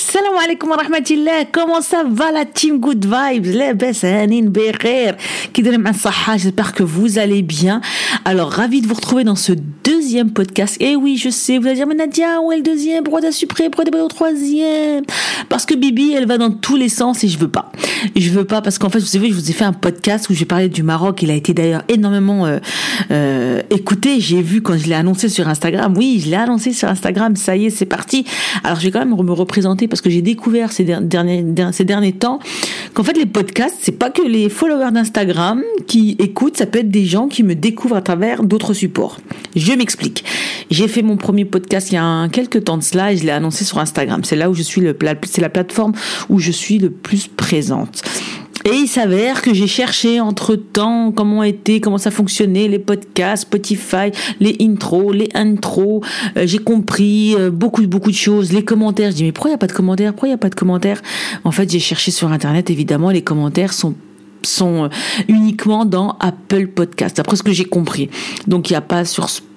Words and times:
السلام 0.00 0.36
عليكم 0.36 0.70
ورحمة 0.70 1.04
الله 1.10 1.42
كومون 1.42 1.80
سافا 1.80 2.32
لا 2.32 2.42
تيم 2.42 2.80
جود 2.80 3.06
فايبز 3.06 3.50
لاباس 3.50 4.04
هانين 4.04 4.52
بخير 4.52 5.16
كي 5.54 5.62
دايرين 5.62 5.80
مع 5.80 5.90
الصحة 5.90 6.36
j'espère 6.36 6.72
que 6.72 6.82
vous 6.82 7.18
allez 7.18 7.42
bien 7.42 7.80
alors 8.24 8.50
ravi 8.50 8.80
de 8.80 8.86
vous 8.86 8.94
retrouver 8.94 9.24
dans 9.24 9.34
ce 9.34 9.52
deuxième 10.01 10.31
podcast. 10.31 10.77
Et 10.79 10.95
oui 10.95 11.15
je 11.15 11.29
sais 11.29 11.59
vous 11.59 11.67
allez 11.67 11.75
dire 11.75 11.85
mais 11.85 11.93
Nadia 11.93 12.41
où 12.41 12.51
est 12.51 12.57
le 12.57 12.63
deuxième? 12.63 13.03
Pourquoi 13.03 13.21
t'as 13.21 13.31
supprimé? 13.31 13.69
Pourquoi 13.69 13.85
t'es 13.85 13.91
pas 13.91 14.03
au 14.03 14.07
troisième? 14.07 15.03
Parce 15.47 15.67
que 15.67 15.75
Bibi 15.75 16.13
elle 16.13 16.25
va 16.25 16.39
dans 16.39 16.49
tous 16.49 16.75
les 16.75 16.89
sens 16.89 17.23
et 17.23 17.27
je 17.27 17.37
veux 17.37 17.47
pas. 17.47 17.71
Je 18.15 18.31
veux 18.31 18.45
pas 18.45 18.63
parce 18.63 18.79
qu'en 18.79 18.89
fait 18.89 18.97
vous 18.97 19.05
savez 19.05 19.29
je 19.29 19.35
vous 19.35 19.51
ai 19.51 19.53
fait 19.53 19.63
un 19.63 19.73
podcast 19.73 20.27
où 20.31 20.33
j'ai 20.33 20.45
parlé 20.45 20.69
du 20.69 20.81
Maroc. 20.81 21.21
Il 21.21 21.29
a 21.29 21.35
été 21.35 21.53
d'ailleurs 21.53 21.83
énormément 21.87 22.47
euh, 22.47 22.57
euh, 23.11 23.61
écouté. 23.69 24.19
J'ai 24.21 24.41
vu 24.41 24.63
quand 24.63 24.75
je 24.75 24.87
l'ai 24.87 24.95
annoncé 24.95 25.29
sur 25.29 25.47
Instagram. 25.47 25.93
Oui 25.95 26.19
je 26.25 26.31
l'ai 26.31 26.35
annoncé 26.35 26.73
sur 26.73 26.89
Instagram. 26.89 27.35
Ça 27.35 27.55
y 27.55 27.67
est 27.67 27.69
c'est 27.69 27.85
parti. 27.85 28.25
Alors 28.63 28.79
je 28.79 28.85
vais 28.85 28.91
quand 28.91 29.05
même 29.05 29.09
me 29.09 29.33
représenter 29.33 29.87
parce 29.87 30.01
que 30.01 30.09
j'ai 30.09 30.23
découvert 30.23 30.71
ces 30.71 30.83
derniers, 30.83 31.45
ces 31.73 31.85
derniers 31.85 32.13
temps 32.13 32.39
qu'en 32.95 33.03
fait 33.03 33.15
les 33.15 33.27
podcasts, 33.27 33.77
c'est 33.81 33.91
pas 33.91 34.09
que 34.09 34.23
les 34.23 34.49
followers 34.49 34.91
d'Instagram 34.91 35.61
qui 35.85 36.15
écoutent, 36.17 36.57
ça 36.57 36.65
peut 36.65 36.79
être 36.79 36.89
des 36.89 37.05
gens 37.05 37.27
qui 37.27 37.43
me 37.43 37.53
découvrent 37.53 37.97
à 37.97 38.01
travers 38.01 38.43
d'autres 38.43 38.73
supports. 38.73 39.19
Je 39.55 39.73
m'explique. 39.73 39.90
J'ai 40.69 40.87
fait 40.87 41.01
mon 41.01 41.17
premier 41.17 41.45
podcast 41.45 41.91
il 41.91 41.95
y 41.95 41.97
a 41.97 42.27
quelques 42.29 42.63
temps 42.63 42.77
de 42.77 42.83
cela 42.83 43.11
et 43.11 43.17
je 43.17 43.23
l'ai 43.23 43.31
annoncé 43.31 43.65
sur 43.65 43.79
Instagram. 43.79 44.23
C'est 44.23 44.35
là 44.35 44.49
où 44.49 44.53
je 44.53 44.61
suis 44.61 44.81
le, 44.81 44.97
c'est 45.25 45.41
la 45.41 45.49
plateforme 45.49 45.93
où 46.29 46.39
je 46.39 46.51
suis 46.51 46.77
le 46.77 46.89
plus 46.89 47.27
présente. 47.27 48.01
Et 48.63 48.75
il 48.75 48.87
s'avère 48.87 49.41
que 49.41 49.53
j'ai 49.53 49.67
cherché 49.67 50.19
entre 50.19 50.55
temps 50.55 51.11
comment 51.11 51.43
était, 51.43 51.79
comment 51.79 51.97
ça 51.97 52.11
fonctionnait, 52.11 52.67
les 52.67 52.77
podcasts, 52.77 53.43
Spotify, 53.43 54.11
les 54.39 54.55
intros, 54.61 55.15
les 55.15 55.29
intros. 55.33 56.05
Euh, 56.37 56.45
j'ai 56.45 56.59
compris 56.59 57.35
euh, 57.35 57.49
beaucoup, 57.49 57.85
beaucoup 57.87 58.11
de 58.11 58.15
choses. 58.15 58.53
Les 58.53 58.63
commentaires, 58.63 59.09
je 59.11 59.15
dis 59.15 59.23
mais 59.23 59.31
pourquoi 59.31 59.49
il 59.49 59.53
n'y 59.53 59.55
a 59.55 59.59
pas 59.59 59.67
de 59.67 59.73
commentaires? 59.73 60.13
Pourquoi 60.13 60.27
il 60.27 60.31
n'y 60.31 60.35
a 60.35 60.37
pas 60.37 60.49
de 60.49 60.55
commentaires? 60.55 61.01
En 61.43 61.51
fait, 61.51 61.71
j'ai 61.71 61.79
cherché 61.79 62.11
sur 62.11 62.31
Internet, 62.31 62.69
évidemment, 62.69 63.09
les 63.09 63.23
commentaires 63.23 63.73
sont 63.73 63.95
sont 64.43 64.85
euh, 64.85 64.89
uniquement 65.27 65.85
dans 65.85 66.17
Apple 66.19 66.67
Podcast, 66.67 67.19
après 67.19 67.35
ce 67.35 67.43
que 67.43 67.51
j'ai 67.51 67.65
compris. 67.65 68.09
Donc 68.47 68.69
il 68.69 68.73
n'y 68.73 68.77
a 68.77 68.81
pas 68.81 69.05
sur 69.05 69.29
Spotify 69.29 69.50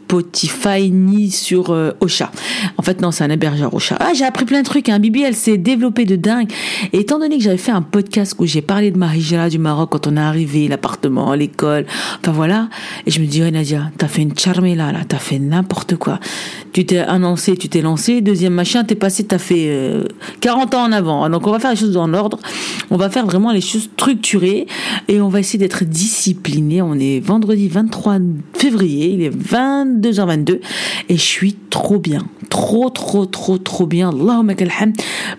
ni 0.90 1.30
sur 1.30 1.70
euh, 1.70 1.92
Ocha. 2.00 2.30
En 2.78 2.82
fait, 2.82 3.00
non, 3.00 3.10
c'est 3.10 3.24
un 3.24 3.30
hébergeur 3.30 3.74
Ocha. 3.74 3.96
Ah, 4.00 4.12
j'ai 4.14 4.24
appris 4.24 4.44
plein 4.44 4.60
de 4.60 4.66
trucs. 4.66 4.88
Hein. 4.88 4.98
Bibi, 4.98 5.22
elle 5.22 5.34
s'est 5.34 5.58
développée 5.58 6.04
de 6.04 6.16
dingue. 6.16 6.50
Et 6.92 7.00
étant 7.00 7.18
donné 7.18 7.38
que 7.38 7.44
j'avais 7.44 7.56
fait 7.56 7.72
un 7.72 7.82
podcast 7.82 8.34
où 8.38 8.46
j'ai 8.46 8.62
parlé 8.62 8.90
de 8.90 8.98
ma 8.98 9.14
hijra 9.14 9.48
du 9.48 9.58
Maroc 9.58 9.90
quand 9.92 10.06
on 10.06 10.16
est 10.16 10.20
arrivé, 10.20 10.68
l'appartement, 10.68 11.34
l'école, 11.34 11.86
enfin 12.20 12.32
voilà. 12.32 12.68
Et 13.06 13.10
je 13.10 13.20
me 13.20 13.26
dis, 13.26 13.42
ouais, 13.42 13.50
Nadia, 13.50 13.90
t'as 13.98 14.08
fait 14.08 14.22
une 14.22 14.36
charmée 14.38 14.74
là, 14.74 14.92
t'as 15.08 15.18
fait 15.18 15.38
n'importe 15.38 15.96
quoi. 15.96 16.20
Tu 16.72 16.84
t'es 16.84 16.98
annoncé, 16.98 17.56
tu 17.56 17.68
t'es 17.68 17.82
lancé. 17.82 18.20
Deuxième 18.20 18.54
machin, 18.54 18.84
t'es 18.84 18.94
passé, 18.94 19.24
t'as 19.24 19.38
fait 19.38 19.66
euh, 19.68 20.04
40 20.40 20.74
ans 20.74 20.84
en 20.84 20.92
avant. 20.92 21.28
Donc 21.28 21.46
on 21.46 21.52
va 21.52 21.58
faire 21.58 21.70
les 21.70 21.76
choses 21.76 21.92
dans 21.92 22.06
l'ordre. 22.06 22.38
On 22.90 22.96
va 22.96 23.10
faire 23.10 23.26
vraiment 23.26 23.52
les 23.52 23.60
choses 23.60 23.88
structurées 23.94 24.66
et 25.08 25.20
on 25.20 25.28
va 25.28 25.40
essayer 25.40 25.58
d'être 25.58 25.84
discipliné. 25.84 26.82
On 26.82 26.94
est 26.94 27.20
vendredi 27.20 27.68
23 27.68 28.18
février, 28.54 29.10
il 29.10 29.22
est 29.22 29.34
20 29.34 30.00
22h22 30.04 30.60
et 31.08 31.16
je 31.16 31.22
suis 31.22 31.54
trop 31.70 31.98
bien, 31.98 32.26
trop 32.54 32.88
trop 32.88 33.26
trop 33.26 33.58
trop 33.58 33.84
bien. 33.84 34.10
Allahumma 34.10 34.54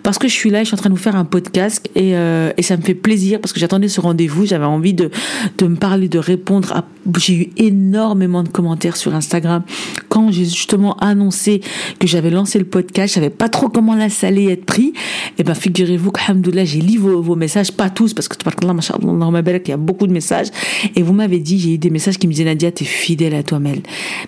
parce 0.04 0.18
que 0.18 0.28
je 0.28 0.34
suis 0.34 0.50
là, 0.50 0.60
je 0.64 0.68
suis 0.68 0.76
en 0.76 0.78
train 0.78 0.90
de 0.90 0.96
vous 0.96 1.02
faire 1.02 1.16
un 1.16 1.24
podcast 1.24 1.90
et, 1.96 2.18
euh, 2.18 2.52
et 2.58 2.62
ça 2.62 2.76
me 2.76 2.82
fait 2.82 2.94
plaisir 2.94 3.40
parce 3.40 3.54
que 3.54 3.60
j'attendais 3.62 3.88
ce 3.88 4.02
rendez-vous, 4.02 4.46
j'avais 4.46 4.66
envie 4.66 4.94
de 4.94 5.10
de 5.58 5.68
me 5.68 5.78
parler, 5.78 6.10
de 6.10 6.20
répondre 6.20 6.84
j'ai 7.18 7.36
eu 7.36 7.50
énormément 7.58 8.44
de 8.44 8.50
commentaires 8.50 8.98
sur 8.98 9.16
Instagram. 9.16 9.64
Quand 10.10 10.32
j'ai 10.32 10.44
justement 10.44 10.98
annoncé 10.98 11.62
que 12.00 12.08
j'avais 12.08 12.32
lancé 12.32 12.60
le 12.60 12.66
podcast, 12.66 13.10
je 13.10 13.14
savais 13.14 13.30
pas 13.30 13.48
trop 13.48 13.70
comment 13.70 13.96
là 13.96 14.10
ça 14.10 14.28
allait 14.28 14.52
être 14.52 14.66
pris. 14.66 14.92
Et 15.38 15.44
ben 15.44 15.54
figurez-vous 15.54 16.12
que 16.12 16.20
j'ai 16.66 16.82
lu 16.82 16.98
vos, 16.98 17.22
vos 17.22 17.36
messages, 17.36 17.72
pas 17.72 17.90
tous 17.90 18.14
parce 18.14 18.28
que 18.28 18.36
il 18.36 19.70
y 19.70 19.72
a 19.72 19.78
beaucoup 19.78 20.08
de 20.08 20.14
messages. 20.14 20.48
Et 20.96 21.04
vous 21.04 21.14
m'avez 21.14 21.40
dit, 21.40 21.60
j'ai 21.60 21.76
eu 21.76 21.78
des 21.78 21.90
messages 21.90 22.18
qui 22.18 22.28
me 22.28 22.34
disaient 22.34 22.46
Nadia, 22.46 22.72
t'es 22.72 22.86
fidèle 22.86 23.36
à 23.36 23.44
toi-même 23.44 23.82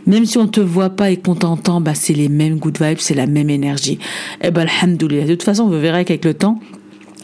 même 0.05 0.25
si 0.25 0.37
on 0.37 0.47
te 0.47 0.59
voit 0.59 0.89
pas 0.89 1.11
et 1.11 1.17
qu'on 1.17 1.35
t'entend, 1.35 1.81
bah, 1.81 1.93
c'est 1.93 2.13
les 2.13 2.29
mêmes 2.29 2.57
good 2.57 2.76
vibes, 2.81 2.99
c'est 2.99 3.15
la 3.15 3.27
même 3.27 3.49
énergie. 3.49 3.99
Eh 4.41 4.51
ben, 4.51 4.67
alhamdoulilah. 4.67 5.25
De 5.25 5.31
toute 5.31 5.43
façon, 5.43 5.67
vous 5.67 5.79
verrez 5.79 6.05
qu'avec 6.05 6.25
le 6.25 6.33
temps, 6.33 6.59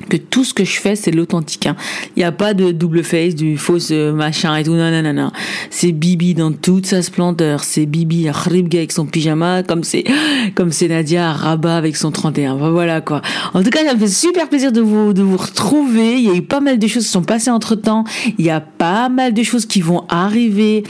que 0.09 0.17
tout 0.17 0.43
ce 0.43 0.53
que 0.53 0.65
je 0.65 0.79
fais 0.79 0.95
c'est 0.95 1.11
l'authentique. 1.11 1.67
Hein. 1.67 1.75
Il 2.15 2.19
n'y 2.19 2.23
a 2.23 2.31
pas 2.31 2.53
de 2.53 2.71
double 2.71 3.03
face, 3.03 3.35
du 3.35 3.57
faux 3.57 3.91
euh, 3.91 4.13
machin 4.13 4.55
et 4.55 4.63
tout. 4.63 4.73
Non, 4.73 4.91
non, 4.91 5.01
non, 5.01 5.13
non. 5.13 5.31
C'est 5.69 5.91
Bibi 5.91 6.33
dans 6.33 6.51
toute 6.51 6.85
sa 6.85 7.01
splendeur. 7.01 7.63
C'est 7.63 7.85
Bibi 7.85 8.27
à 8.27 8.33
Khribga 8.33 8.79
avec 8.79 8.91
son 8.91 9.05
pyjama, 9.05 9.63
comme 9.63 9.83
c'est 9.83 10.03
comme 10.55 10.71
c'est 10.71 10.87
Nadia 10.87 11.31
Rabat 11.31 11.77
avec 11.77 11.95
son 11.95 12.11
31. 12.11 12.55
voilà 12.71 13.01
quoi. 13.01 13.21
En 13.53 13.63
tout 13.63 13.69
cas, 13.69 13.85
ça 13.85 13.93
me 13.93 13.99
fait 13.99 14.07
super 14.07 14.49
plaisir 14.49 14.71
de 14.71 14.81
vous 14.81 15.13
de 15.13 15.21
vous 15.21 15.37
retrouver. 15.37 16.15
Il 16.15 16.23
y 16.23 16.29
a 16.29 16.35
eu 16.35 16.41
pas 16.41 16.59
mal 16.59 16.79
de 16.79 16.87
choses 16.87 17.05
qui 17.05 17.11
sont 17.11 17.23
passées 17.23 17.51
entre 17.51 17.75
temps. 17.75 18.03
Il 18.37 18.45
y 18.45 18.49
a 18.49 18.61
pas 18.61 19.09
mal 19.09 19.33
de 19.33 19.43
choses 19.43 19.65
qui 19.65 19.81
vont 19.81 20.03
arriver. 20.09 20.83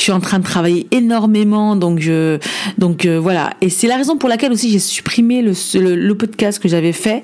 Je 0.00 0.04
suis 0.04 0.12
en 0.12 0.20
train 0.20 0.38
de 0.38 0.44
travailler 0.44 0.86
énormément, 0.92 1.76
donc 1.76 2.00
je 2.00 2.38
donc 2.78 3.04
euh, 3.04 3.20
voilà. 3.20 3.50
Et 3.60 3.68
c'est 3.68 3.86
la 3.86 3.98
raison 3.98 4.16
pour 4.16 4.30
laquelle 4.30 4.50
aussi 4.50 4.70
j'ai 4.70 4.78
supprimé 4.78 5.42
le, 5.42 6.12
podcast 6.14 6.58
que 6.58 6.70
j'avais 6.70 6.92
fait 6.92 7.22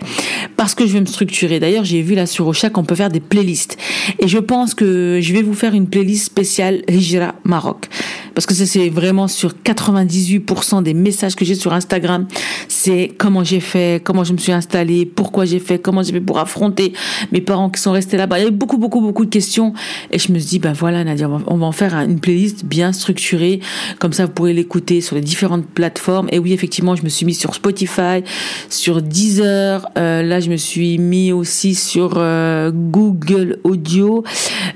parce 0.59 0.75
que 0.75 0.87
je 0.87 0.93
vais 0.93 1.01
me 1.01 1.07
structurer 1.07 1.59
D'ailleurs, 1.59 1.87
j'ai 1.87 2.03
vu 2.03 2.15
là 2.15 2.27
sur 2.27 2.47
Ocha 2.47 2.69
qu'on 2.69 2.85
peut 2.85 2.95
faire 2.95 3.09
des 3.09 3.21
playlists. 3.21 3.79
Et 4.19 4.29
je 4.29 4.37
pense 4.37 4.75
que 4.75 5.21
je 5.23 5.33
vais 5.33 5.41
vous 5.41 5.55
faire 5.55 5.73
une 5.73 5.89
playlist 5.89 6.27
spéciale 6.27 6.83
Hijra 6.87 7.35
Maroc. 7.45 7.89
Parce 8.37 8.45
que 8.45 8.53
c'est 8.53 8.91
vraiment 8.91 9.29
sur 9.29 9.55
98% 9.65 10.83
des 10.83 10.93
messages 10.93 11.35
que 11.35 11.47
j'ai 11.47 11.55
sur 11.55 11.73
Instagram. 11.73 12.27
C'est 12.69 13.11
comment 13.17 13.43
j'ai 13.43 13.61
fait, 13.61 14.05
comment 14.05 14.25
je 14.25 14.35
me 14.35 14.37
suis 14.37 14.53
installée, 14.53 15.07
pourquoi 15.07 15.47
j'ai 15.47 15.59
fait, 15.59 15.79
comment 15.79 16.03
j'ai 16.03 16.13
fait 16.13 16.21
pour 16.21 16.39
affronter 16.39 16.93
mes 17.33 17.41
parents 17.41 17.71
qui 17.71 17.81
sont 17.81 17.93
restés 17.93 18.19
là-bas. 18.19 18.39
Il 18.39 18.43
y 18.43 18.47
avait 18.47 18.55
beaucoup, 18.55 18.77
beaucoup, 18.77 19.01
beaucoup 19.01 19.25
de 19.25 19.31
questions. 19.31 19.73
Et 20.11 20.19
je 20.19 20.31
me 20.33 20.39
suis 20.39 20.51
dit, 20.51 20.59
ben 20.59 20.75
voilà, 20.75 21.03
Nadia, 21.03 21.31
on 21.47 21.57
va 21.57 21.65
en 21.65 21.73
faire 21.73 21.95
une 21.95 22.21
playlist 22.21 22.67
bien 22.67 22.93
structurée. 22.93 23.61
Comme 24.01 24.13
ça, 24.13 24.27
vous 24.27 24.33
pourrez 24.33 24.53
l'écouter 24.53 25.01
sur 25.01 25.17
les 25.17 25.23
différentes 25.23 25.65
plateformes. 25.65 26.29
Et 26.31 26.39
oui, 26.39 26.53
effectivement, 26.53 26.95
je 26.95 27.05
me 27.05 27.09
suis 27.09 27.25
mis 27.25 27.35
sur 27.35 27.55
Spotify, 27.55 28.23
sur 28.69 29.01
Deezer. 29.01 29.89
Euh, 29.97 30.23
là, 30.23 30.41
je 30.41 30.51
me 30.51 30.59
suis 30.59 30.99
mis 30.99 31.33
aussi 31.33 31.75
sur 31.75 32.17
euh, 32.19 32.71
Google 32.71 33.61
Audio. 33.65 34.25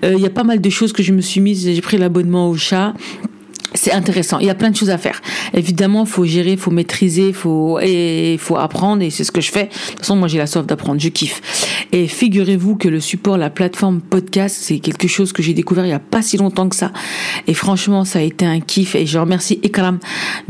Euh, 0.03 0.15
il 0.17 0.23
y 0.23 0.27
a 0.27 0.31
pas 0.31 0.45
mal 0.45 0.63
de 0.63 0.71
choses 0.71 0.95
que 0.95 1.03
je 1.03 1.13
me 1.13 1.21
suis 1.21 1.43
mise. 1.43 1.71
J'ai 1.71 1.83
pris 1.83 1.99
l'abonnement 1.99 2.49
au 2.49 2.57
chat 2.57 2.95
c'est 3.75 3.93
intéressant. 3.93 4.39
Il 4.41 4.47
y 4.47 4.51
a 4.51 4.55
plein 4.55 4.71
de 4.71 4.77
choses 4.77 4.91
à 4.91 4.99
faire. 4.99 5.21
Évidemment, 5.55 6.05
faut 6.05 6.25
gérer, 6.25 6.57
faut 6.57 6.71
maîtriser, 6.71 7.33
faut 7.33 7.79
et 7.81 8.37
faut 8.39 8.57
apprendre 8.57 9.03
et 9.03 9.11
c'est 9.11 9.25
ce 9.25 9.31
que 9.31 9.41
je 9.41 9.51
fais. 9.51 9.65
De 9.65 9.69
toute 9.69 9.99
façon, 10.01 10.17
moi 10.17 10.29
j'ai 10.29 10.39
la 10.39 10.47
soif 10.47 10.67
d'apprendre, 10.67 11.01
je 11.01 11.09
kiffe. 11.09 11.87
Et 11.93 12.09
figurez-vous 12.09 12.77
que 12.77 12.89
le 12.89 13.01
support, 13.01 13.37
la 13.37 13.51
plateforme 13.51 14.01
podcast, 14.01 14.57
c'est 14.61 14.79
quelque 14.81 15.09
chose 15.09 15.33
que 15.33 15.43
j'ai 15.43 15.55
découvert 15.55 15.87
il 15.87 15.91
y 15.91 15.93
a 15.93 16.01
pas 16.01 16.23
si 16.23 16.37
longtemps 16.37 16.69
que 16.69 16.77
ça. 16.77 16.93
Et 17.47 17.55
franchement, 17.55 18.05
ça 18.05 18.19
a 18.19 18.23
été 18.23 18.45
un 18.45 18.61
kiff 18.61 18.95
et 18.95 19.07
je 19.07 19.19
remercie 19.19 19.61
Ekram 19.63 19.99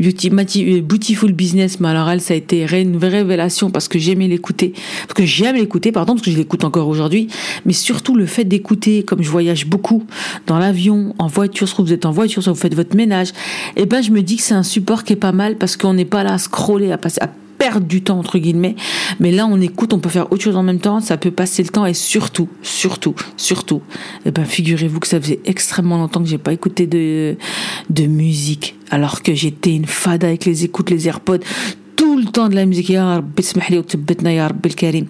euh, 0.01 0.81
Beautiful 0.81 1.31
Business. 1.31 1.79
Mais 1.79 1.89
alors 1.89 2.09
elle, 2.09 2.21
ça 2.21 2.33
a 2.33 2.37
été 2.37 2.65
une 2.81 2.97
vraie 2.97 3.09
révélation 3.09 3.69
parce 3.69 3.87
que 3.87 3.99
j'aimais 3.99 4.27
l'écouter, 4.27 4.73
parce 5.07 5.13
que 5.13 5.25
j'aime 5.25 5.55
l'écouter, 5.55 5.91
pardon, 5.91 6.13
parce 6.13 6.25
que 6.25 6.31
je 6.31 6.37
l'écoute 6.37 6.63
encore 6.63 6.87
aujourd'hui. 6.87 7.27
Mais 7.65 7.73
surtout 7.73 8.15
le 8.15 8.25
fait 8.25 8.45
d'écouter, 8.45 9.03
comme 9.03 9.21
je 9.21 9.29
voyage 9.29 9.67
beaucoup 9.67 10.05
dans 10.47 10.57
l'avion, 10.57 11.13
en 11.19 11.27
voiture, 11.27 11.67
soit 11.67 11.83
vous 11.83 11.93
êtes 11.93 12.05
en 12.05 12.11
voiture, 12.11 12.41
soit 12.41 12.53
vous 12.53 12.59
faites 12.59 12.75
votre 12.75 12.95
ménage 12.95 13.10
ménage. 13.11 13.33
Et 13.75 13.85
ben, 13.85 14.01
je 14.01 14.11
me 14.11 14.21
dis 14.21 14.37
que 14.37 14.43
c'est 14.43 14.53
un 14.53 14.63
support 14.63 15.03
qui 15.03 15.13
est 15.13 15.17
pas 15.17 15.31
mal 15.31 15.57
parce 15.57 15.77
qu'on 15.77 15.93
n'est 15.93 16.05
pas 16.05 16.23
là 16.23 16.33
à 16.33 16.37
scroller, 16.37 16.91
à 16.91 16.97
passer, 16.97 17.21
à 17.21 17.29
perdre 17.57 17.85
du 17.85 18.01
temps 18.01 18.17
entre 18.17 18.39
guillemets, 18.39 18.75
mais 19.19 19.31
là 19.31 19.45
on 19.45 19.61
écoute, 19.61 19.93
on 19.93 19.99
peut 19.99 20.09
faire 20.09 20.31
autre 20.31 20.41
chose 20.41 20.55
en 20.55 20.63
même 20.63 20.79
temps, 20.79 20.99
ça 20.99 21.15
peut 21.17 21.29
passer 21.29 21.61
le 21.61 21.69
temps 21.69 21.85
et 21.85 21.93
surtout, 21.93 22.49
surtout, 22.63 23.13
surtout, 23.37 23.83
Et 24.25 24.31
ben 24.31 24.45
figurez-vous 24.45 24.99
que 24.99 25.07
ça 25.07 25.21
faisait 25.21 25.39
extrêmement 25.45 25.97
longtemps 25.97 26.23
que 26.23 26.27
j'ai 26.27 26.39
pas 26.39 26.53
écouté 26.53 26.87
de 26.87 27.37
de 27.91 28.07
musique, 28.07 28.79
alors 28.89 29.21
que 29.21 29.35
j'étais 29.35 29.75
une 29.75 29.85
fada 29.85 30.25
avec 30.25 30.45
les 30.45 30.63
écoutes, 30.63 30.89
les 30.89 31.07
AirPods, 31.07 31.43
tout 31.95 32.17
le 32.17 32.25
temps 32.25 32.49
de 32.49 32.55
la 32.55 32.65
musique. 32.65 32.89
Ya 32.89 33.05
Rabbi, 33.05 33.43
ya 33.43 34.47
Rabbi 34.47 34.69
karim 34.73 35.05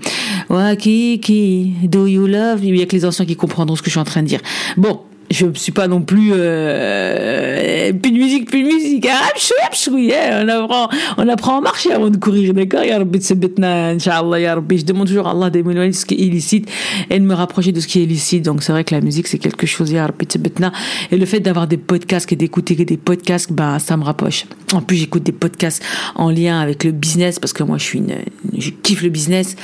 Wa 0.49 0.75
kiki, 0.75 1.73
do 1.83 2.05
you 2.05 2.27
love 2.27 2.65
Il 2.65 2.75
y 2.75 2.81
a 2.81 2.85
que 2.85 2.97
les 2.97 3.05
anciens 3.05 3.25
qui 3.25 3.37
comprendront 3.37 3.77
ce 3.77 3.81
que 3.81 3.87
je 3.87 3.91
suis 3.91 3.99
en 3.99 4.03
train 4.03 4.23
de 4.23 4.27
dire. 4.27 4.41
Bon, 4.75 4.99
je 5.31 5.45
ne 5.45 5.53
suis 5.53 5.71
pas 5.71 5.87
non 5.87 6.01
plus 6.01 6.31
euh, 6.33 7.93
plus 7.93 8.11
de 8.11 8.17
musique, 8.17 8.49
plus 8.49 8.63
de 8.63 8.67
musique. 8.67 9.07
Hein. 9.07 10.43
on 10.43 10.47
apprend, 10.47 10.89
on 11.17 11.27
apprend 11.27 11.59
à 11.59 11.61
marcher 11.61 11.91
avant 11.91 12.09
de 12.09 12.17
courir, 12.17 12.53
d'accord. 12.53 12.81
Je 12.83 14.85
demande 14.85 15.07
toujours 15.07 15.27
à 15.27 15.31
Allah 15.31 15.49
de 15.49 15.61
m'éloigner 15.61 15.91
de 15.91 15.95
ce 15.95 16.05
qui 16.05 16.15
est 16.15 16.19
illicite 16.19 16.69
et 17.09 17.19
de 17.19 17.25
me 17.25 17.33
rapprocher 17.33 17.71
de 17.71 17.79
ce 17.79 17.87
qui 17.87 17.99
est 17.99 18.03
illicite. 18.03 18.43
Donc 18.43 18.63
c'est 18.63 18.71
vrai 18.71 18.83
que 18.83 18.93
la 18.93 19.01
musique 19.01 19.27
c'est 19.27 19.37
quelque 19.37 19.65
chose, 19.65 19.93
Et 19.93 21.17
le 21.17 21.25
fait 21.25 21.39
d'avoir 21.39 21.67
des 21.67 21.77
podcasts 21.77 22.31
et 22.31 22.35
d'écouter 22.35 22.75
des 22.75 22.97
podcasts, 22.97 23.51
bah 23.51 23.79
ça 23.79 23.97
me 23.97 24.03
rapproche. 24.03 24.45
En 24.73 24.81
plus 24.81 24.97
j'écoute 24.97 25.23
des 25.23 25.31
podcasts 25.31 25.83
en 26.15 26.29
lien 26.29 26.59
avec 26.59 26.83
le 26.83 26.91
business 26.91 27.39
parce 27.39 27.53
que 27.53 27.63
moi 27.63 27.77
je 27.77 28.69
kiffe 28.83 29.03
le 29.03 29.09
business 29.09 29.55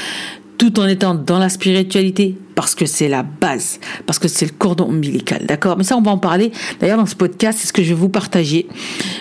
tout 0.58 0.80
en 0.80 0.88
étant 0.88 1.16
dans 1.16 1.40
la 1.40 1.50
spiritualité, 1.50 2.36
parce 2.56 2.74
que 2.74 2.88
c'est 2.88 3.08
la 3.08 3.22
base, 3.22 3.80
parce 4.08 4.18
que 4.18 4.28
c'est 4.28 4.46
le 4.46 4.52
cordon 4.52 4.86
ombilical, 4.86 5.46
d'accord? 5.46 5.78
Mais 5.78 5.84
ça, 5.84 5.96
on 5.96 6.02
va 6.02 6.10
en 6.10 6.18
parler. 6.18 6.52
D'ailleurs, 6.80 6.98
dans 6.98 7.06
ce 7.06 7.16
podcast, 7.16 7.60
c'est 7.62 7.68
ce 7.68 7.74
que 7.74 7.84
je 7.84 7.90
vais 7.90 8.00
vous 8.00 8.10
partager. 8.10 8.68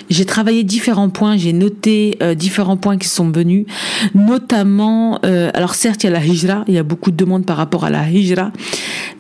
J'ai 0.09 0.25
travaillé 0.25 0.65
différents 0.65 1.11
points, 1.11 1.37
j'ai 1.37 1.53
noté 1.53 2.17
euh, 2.23 2.35
différents 2.35 2.79
points 2.79 2.97
qui 2.97 3.09
sont 3.09 3.31
venus, 3.31 3.67
notamment, 4.15 5.21
euh, 5.27 5.51
alors 5.53 5.75
certes, 5.75 6.05
il 6.05 6.07
y 6.07 6.09
a 6.09 6.13
la 6.13 6.25
hijra, 6.25 6.65
il 6.67 6.75
y 6.75 6.79
a 6.79 6.83
beaucoup 6.83 7.11
de 7.11 7.17
demandes 7.17 7.45
par 7.45 7.59
rapport 7.59 7.85
à 7.85 7.91
la 7.91 8.09
hijra, 8.09 8.53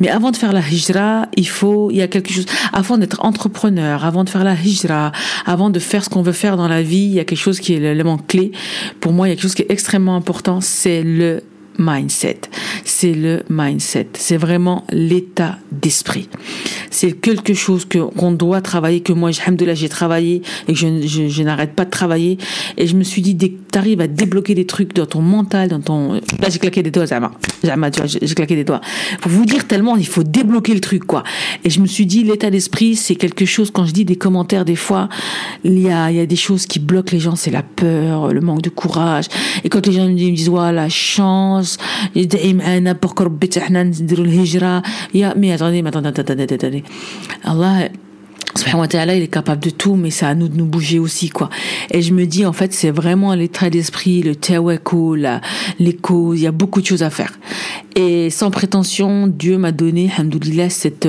mais 0.00 0.08
avant 0.08 0.30
de 0.30 0.36
faire 0.36 0.54
la 0.54 0.60
hijra, 0.66 1.28
il 1.36 1.48
faut, 1.48 1.90
il 1.90 1.98
y 1.98 2.02
a 2.02 2.08
quelque 2.08 2.32
chose, 2.32 2.46
avant 2.72 2.96
d'être 2.96 3.22
entrepreneur, 3.22 4.04
avant 4.06 4.24
de 4.24 4.30
faire 4.30 4.44
la 4.44 4.54
hijra, 4.54 5.12
avant 5.44 5.68
de 5.68 5.78
faire 5.78 6.02
ce 6.02 6.08
qu'on 6.08 6.22
veut 6.22 6.32
faire 6.32 6.56
dans 6.56 6.68
la 6.68 6.82
vie, 6.82 7.04
il 7.04 7.12
y 7.12 7.20
a 7.20 7.24
quelque 7.24 7.38
chose 7.38 7.60
qui 7.60 7.74
est 7.74 7.80
l'élément 7.80 8.16
clé. 8.16 8.52
Pour 9.00 9.12
moi, 9.12 9.26
il 9.26 9.30
y 9.30 9.32
a 9.32 9.36
quelque 9.36 9.42
chose 9.42 9.54
qui 9.54 9.62
est 9.62 9.70
extrêmement 9.70 10.16
important, 10.16 10.62
c'est 10.62 11.02
le 11.02 11.42
mindset. 11.78 12.40
C'est 12.84 13.12
le 13.12 13.42
mindset. 13.50 14.08
C'est 14.14 14.36
vraiment 14.36 14.84
l'état 14.90 15.58
d'esprit. 15.72 16.28
C'est 16.90 17.12
quelque 17.12 17.54
chose 17.54 17.84
que 17.84 17.98
qu'on 17.98 18.32
doit 18.32 18.60
travailler, 18.60 19.00
que 19.00 19.12
moi, 19.12 19.30
j'ai 19.30 19.88
travaillé 19.88 20.42
et 20.68 20.72
que 20.72 20.78
je, 20.78 21.42
n'arrête 21.42 21.74
pas 21.74 21.84
de 21.84 21.90
travailler. 21.90 22.38
Et 22.76 22.86
je 22.86 22.96
me 22.96 23.02
suis 23.02 23.22
dit, 23.22 23.34
dès 23.34 23.50
que 23.50 23.58
tu 23.72 23.78
arrives 23.78 24.00
à 24.00 24.06
débloquer 24.06 24.54
des 24.54 24.66
trucs 24.66 24.94
dans 24.94 25.06
ton 25.06 25.20
mental, 25.20 25.68
dans 25.68 25.80
ton... 25.80 26.14
Là, 26.14 26.48
j'ai 26.48 26.58
claqué 26.58 26.82
des 26.82 26.90
doigts, 26.90 27.06
Zama. 27.06 27.32
Zama, 27.64 27.90
tu 27.90 28.00
vois, 28.00 28.06
j'ai 28.06 28.34
claqué 28.34 28.56
des 28.56 28.64
doigts. 28.64 28.80
Pour 29.20 29.30
vous 29.30 29.44
dire 29.44 29.66
tellement, 29.66 29.96
il 29.96 30.06
faut 30.06 30.22
débloquer 30.22 30.74
le 30.74 30.80
truc, 30.80 31.04
quoi. 31.04 31.22
Et 31.64 31.70
je 31.70 31.80
me 31.80 31.86
suis 31.86 32.06
dit, 32.06 32.22
l'état 32.22 32.50
d'esprit, 32.50 32.96
c'est 32.96 33.16
quelque 33.16 33.44
chose, 33.44 33.70
quand 33.70 33.84
je 33.84 33.92
dis 33.92 34.04
des 34.04 34.16
commentaires, 34.16 34.64
des 34.64 34.76
fois, 34.76 35.08
il 35.64 35.78
y 35.78 35.90
a, 35.90 36.10
il 36.10 36.16
y 36.16 36.20
a 36.20 36.26
des 36.26 36.36
choses 36.36 36.66
qui 36.66 36.78
bloquent 36.78 37.12
les 37.12 37.20
gens, 37.20 37.36
c'est 37.36 37.50
la 37.50 37.62
peur, 37.62 38.32
le 38.32 38.40
manque 38.40 38.62
de 38.62 38.70
courage. 38.70 39.26
Et 39.64 39.68
quand 39.68 39.86
les 39.86 39.92
gens 39.92 40.08
me 40.08 40.14
disent, 40.14 40.34
disent, 40.34 40.48
ouais, 40.48 40.72
la 40.72 40.88
chance, 41.65 41.65
الناس 41.65 41.77
يدعي 42.15 42.53
معنا 42.53 42.93
بوك 42.93 43.21
ربي 43.21 43.49
حنا 43.57 43.83
نديروا 43.83 44.25
الهجره 44.25 44.83
يا 45.13 45.33
مي 45.37 45.57
attendez 45.57 45.81
mais 45.81 45.89
attendez 45.89 46.19
attendez 46.19 46.53
attendez 46.53 46.83
Allah 47.43 47.89
subhanahu 48.53 48.81
wa 48.81 48.87
ta'ala, 48.87 49.15
il 49.15 49.23
est 49.23 49.27
capable 49.27 49.63
de 49.63 49.69
tout, 49.69 49.95
mais 49.95 50.11
c'est 50.11 50.25
à 50.25 50.35
nous 50.35 50.49
de 50.49 50.57
nous 50.57 50.65
bouger 50.65 50.99
aussi, 50.99 51.29
quoi. 51.29 51.49
Et 51.89 52.01
je 52.01 52.13
me 52.13 52.25
dis, 52.25 52.45
en 52.45 52.51
fait, 52.51 52.73
c'est 52.73 52.91
vraiment 52.91 53.33
l'état 53.33 53.69
d'esprit, 53.69 54.21
le 54.23 54.35
tawakul, 54.35 55.39
les 55.79 55.95
causes, 55.95 56.39
il 56.39 56.43
y 56.43 56.47
a 56.47 56.51
beaucoup 56.51 56.81
de 56.81 56.85
choses 56.85 57.01
à 57.01 57.09
faire. 57.09 57.31
Et 57.95 58.29
sans 58.29 58.51
prétention, 58.51 59.27
Dieu 59.27 59.57
m'a 59.57 59.71
donné, 59.71 60.11
hamdoulillah, 60.17 60.69
cette, 60.69 61.07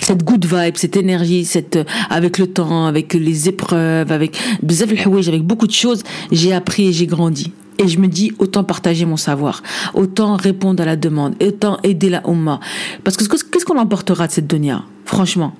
cette 0.00 0.22
good 0.22 0.46
vibe, 0.46 0.76
cette 0.76 0.96
énergie, 0.96 1.44
cette, 1.44 1.78
avec 2.08 2.38
le 2.38 2.46
temps, 2.46 2.86
avec 2.86 3.14
les 3.14 3.48
épreuves, 3.48 4.12
avec, 4.12 4.38
avec 4.62 5.42
beaucoup 5.42 5.66
de 5.66 5.72
choses, 5.72 6.04
j'ai 6.30 6.52
appris 6.52 6.88
et 6.88 6.92
j'ai 6.92 7.08
grandi. 7.08 7.52
Et 7.83 7.87
je 7.87 7.99
me 7.99 8.07
dis, 8.07 8.31
autant 8.37 8.63
partager 8.63 9.05
mon 9.05 9.17
savoir, 9.17 9.63
autant 9.93 10.35
répondre 10.35 10.83
à 10.83 10.85
la 10.85 10.95
demande, 10.95 11.35
autant 11.41 11.79
aider 11.83 12.09
la 12.09 12.21
Ummah. 12.27 12.59
Parce 13.03 13.17
que 13.17 13.23
qu'est-ce 13.25 13.65
qu'on 13.65 13.79
emportera 13.79 14.27
de 14.27 14.31
cette 14.31 14.47
dunya? 14.47 14.83
Franchement. 15.05 15.53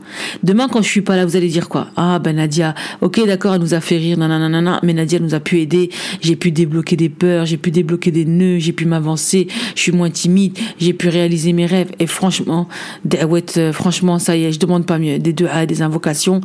Demain, 0.43 0.67
quand 0.69 0.81
je 0.81 0.87
suis 0.87 1.01
pas 1.01 1.15
là, 1.15 1.25
vous 1.25 1.35
allez 1.35 1.49
dire 1.49 1.67
quoi? 1.67 1.87
Ah, 1.97 2.19
ben 2.19 2.35
Nadia, 2.35 2.73
ok, 3.01 3.25
d'accord, 3.25 3.55
elle 3.55 3.61
nous 3.61 3.73
a 3.73 3.81
fait 3.81 3.97
rire, 3.97 4.17
nanana, 4.17 4.79
mais 4.83 4.93
Nadia 4.93 5.19
nous 5.19 5.33
a 5.33 5.39
pu 5.39 5.59
aider. 5.59 5.89
J'ai 6.21 6.35
pu 6.35 6.51
débloquer 6.51 6.95
des 6.95 7.09
peurs, 7.09 7.45
j'ai 7.45 7.57
pu 7.57 7.71
débloquer 7.71 8.11
des 8.11 8.25
nœuds, 8.25 8.59
j'ai 8.59 8.71
pu 8.71 8.85
m'avancer, 8.85 9.47
je 9.75 9.81
suis 9.81 9.91
moins 9.91 10.09
timide, 10.09 10.57
j'ai 10.79 10.93
pu 10.93 11.09
réaliser 11.09 11.53
mes 11.53 11.65
rêves. 11.65 11.91
Et 11.99 12.07
franchement, 12.07 12.67
euh, 13.13 13.73
franchement, 13.73 14.19
ça 14.19 14.37
y 14.37 14.45
est, 14.45 14.51
je 14.51 14.59
demande 14.59 14.85
pas 14.85 14.99
mieux. 14.99 15.19
Des 15.19 15.33
deux 15.33 15.47
A, 15.47 15.65
des 15.65 15.81
invocations, 15.81 16.41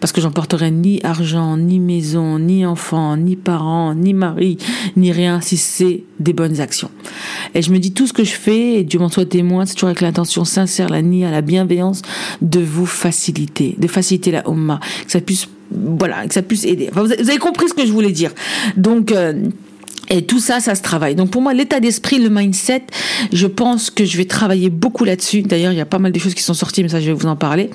parce 0.00 0.12
que 0.12 0.20
j'emporterai 0.20 0.70
ni 0.70 1.00
argent, 1.02 1.56
ni 1.56 1.80
maison, 1.80 2.38
ni 2.38 2.66
enfant, 2.66 3.16
ni 3.16 3.36
parents, 3.36 3.94
ni 3.94 4.14
mari, 4.14 4.58
ni 4.96 5.12
rien, 5.12 5.40
si 5.40 5.56
c'est 5.56 6.04
des 6.20 6.32
bonnes 6.32 6.60
actions. 6.60 6.90
Et 7.54 7.62
je 7.62 7.72
me 7.72 7.78
dis, 7.78 7.92
tout 7.92 8.06
ce 8.06 8.12
que 8.12 8.24
je 8.24 8.34
fais, 8.34 8.74
et 8.74 8.84
Dieu 8.84 8.98
m'en 8.98 9.08
soit 9.08 9.26
témoin, 9.26 9.66
c'est 9.66 9.74
toujours 9.74 9.88
avec 9.88 10.00
l'intention 10.00 10.44
sincère, 10.44 10.88
la 10.88 11.02
nia, 11.02 11.30
la 11.30 11.40
bienveillance, 11.40 12.02
de 12.40 12.60
vous 12.60 12.86
faciliter, 12.86 13.74
de 13.78 13.88
faciliter 13.88 14.30
la 14.30 14.48
Ummah, 14.48 14.80
que 15.04 15.10
ça 15.10 15.20
puisse, 15.20 15.48
voilà, 15.70 16.26
que 16.26 16.34
ça 16.34 16.42
puisse 16.42 16.64
aider. 16.64 16.90
vous 16.92 17.12
avez 17.12 17.38
compris 17.38 17.68
ce 17.68 17.74
que 17.74 17.86
je 17.86 17.92
voulais 17.92 18.12
dire. 18.12 18.32
Donc, 18.76 19.12
euh, 19.12 19.48
et 20.10 20.22
tout 20.22 20.38
ça, 20.38 20.60
ça 20.60 20.74
se 20.74 20.82
travaille. 20.82 21.14
Donc 21.14 21.30
pour 21.30 21.42
moi, 21.42 21.54
l'état 21.54 21.80
d'esprit, 21.80 22.18
le 22.18 22.28
mindset, 22.28 22.82
je 23.32 23.46
pense 23.46 23.90
que 23.90 24.04
je 24.04 24.16
vais 24.16 24.26
travailler 24.26 24.70
beaucoup 24.70 25.04
là-dessus. 25.04 25.42
D'ailleurs, 25.42 25.72
il 25.72 25.78
y 25.78 25.80
a 25.80 25.86
pas 25.86 25.98
mal 25.98 26.12
de 26.12 26.18
choses 26.18 26.34
qui 26.34 26.42
sont 26.42 26.54
sorties, 26.54 26.82
mais 26.82 26.88
ça, 26.88 27.00
je 27.00 27.06
vais 27.06 27.12
vous 27.12 27.26
en 27.26 27.36
parler. 27.36 27.70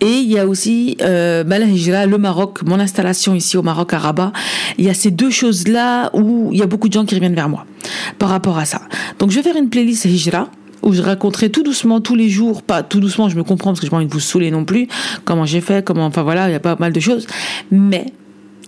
Et 0.00 0.12
il 0.12 0.30
y 0.30 0.38
a 0.38 0.46
aussi 0.46 0.96
euh, 1.00 1.44
le 1.44 2.16
Maroc, 2.18 2.60
mon 2.66 2.78
installation 2.78 3.34
ici 3.34 3.56
au 3.56 3.62
Maroc 3.62 3.94
à 3.94 3.98
Rabat. 3.98 4.32
Il 4.78 4.84
y 4.84 4.90
a 4.90 4.94
ces 4.94 5.10
deux 5.10 5.30
choses-là 5.30 6.10
où 6.14 6.50
il 6.52 6.58
y 6.58 6.62
a 6.62 6.66
beaucoup 6.66 6.88
de 6.88 6.92
gens 6.92 7.04
qui 7.04 7.14
reviennent 7.14 7.34
vers 7.34 7.48
moi 7.48 7.66
par 8.18 8.28
rapport 8.28 8.58
à 8.58 8.64
ça. 8.64 8.82
Donc 9.18 9.30
je 9.30 9.36
vais 9.36 9.42
faire 9.42 9.56
une 9.56 9.68
playlist 9.68 10.04
Hijra 10.04 10.48
où 10.82 10.92
je 10.92 11.02
raconterai 11.02 11.50
tout 11.50 11.62
doucement 11.62 12.00
tous 12.00 12.14
les 12.14 12.28
jours, 12.28 12.62
pas 12.62 12.82
tout 12.82 13.00
doucement, 13.00 13.28
je 13.28 13.36
me 13.36 13.44
comprends 13.44 13.70
parce 13.70 13.80
que 13.80 13.86
je 13.86 13.90
pas 13.90 13.96
envie 13.96 14.06
de 14.06 14.12
vous 14.12 14.20
saouler 14.20 14.50
non 14.50 14.64
plus, 14.64 14.88
comment 15.24 15.44
j'ai 15.44 15.60
fait, 15.60 15.84
comment, 15.84 16.06
enfin 16.06 16.22
voilà, 16.22 16.48
il 16.48 16.52
y 16.52 16.56
a 16.56 16.60
pas 16.60 16.76
mal 16.78 16.92
de 16.92 17.00
choses, 17.00 17.26
mais 17.70 18.06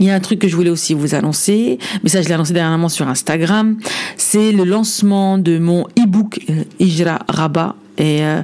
il 0.01 0.07
y 0.07 0.11
a 0.11 0.15
un 0.15 0.21
truc 0.21 0.41
que 0.41 0.49
je 0.49 0.57
voulais 0.57 0.71
aussi 0.71 0.95
vous 0.95 1.15
annoncer, 1.15 1.79
mais 2.03 2.09
ça 2.09 2.23
je 2.23 2.29
l'ai 2.29 2.35
annoncé 2.35 2.53
dernièrement 2.53 2.89
sur 2.89 3.09
Instagram, 3.09 3.77
c'est 4.17 4.53
le 4.53 4.65
lancement 4.65 5.39
de 5.39 5.59
mon 5.59 5.85
e-book 5.99 6.41
euh, 6.51 6.65
Ijra 6.81 7.21
Rabat 7.29 7.77
et, 7.97 8.25
euh, 8.25 8.43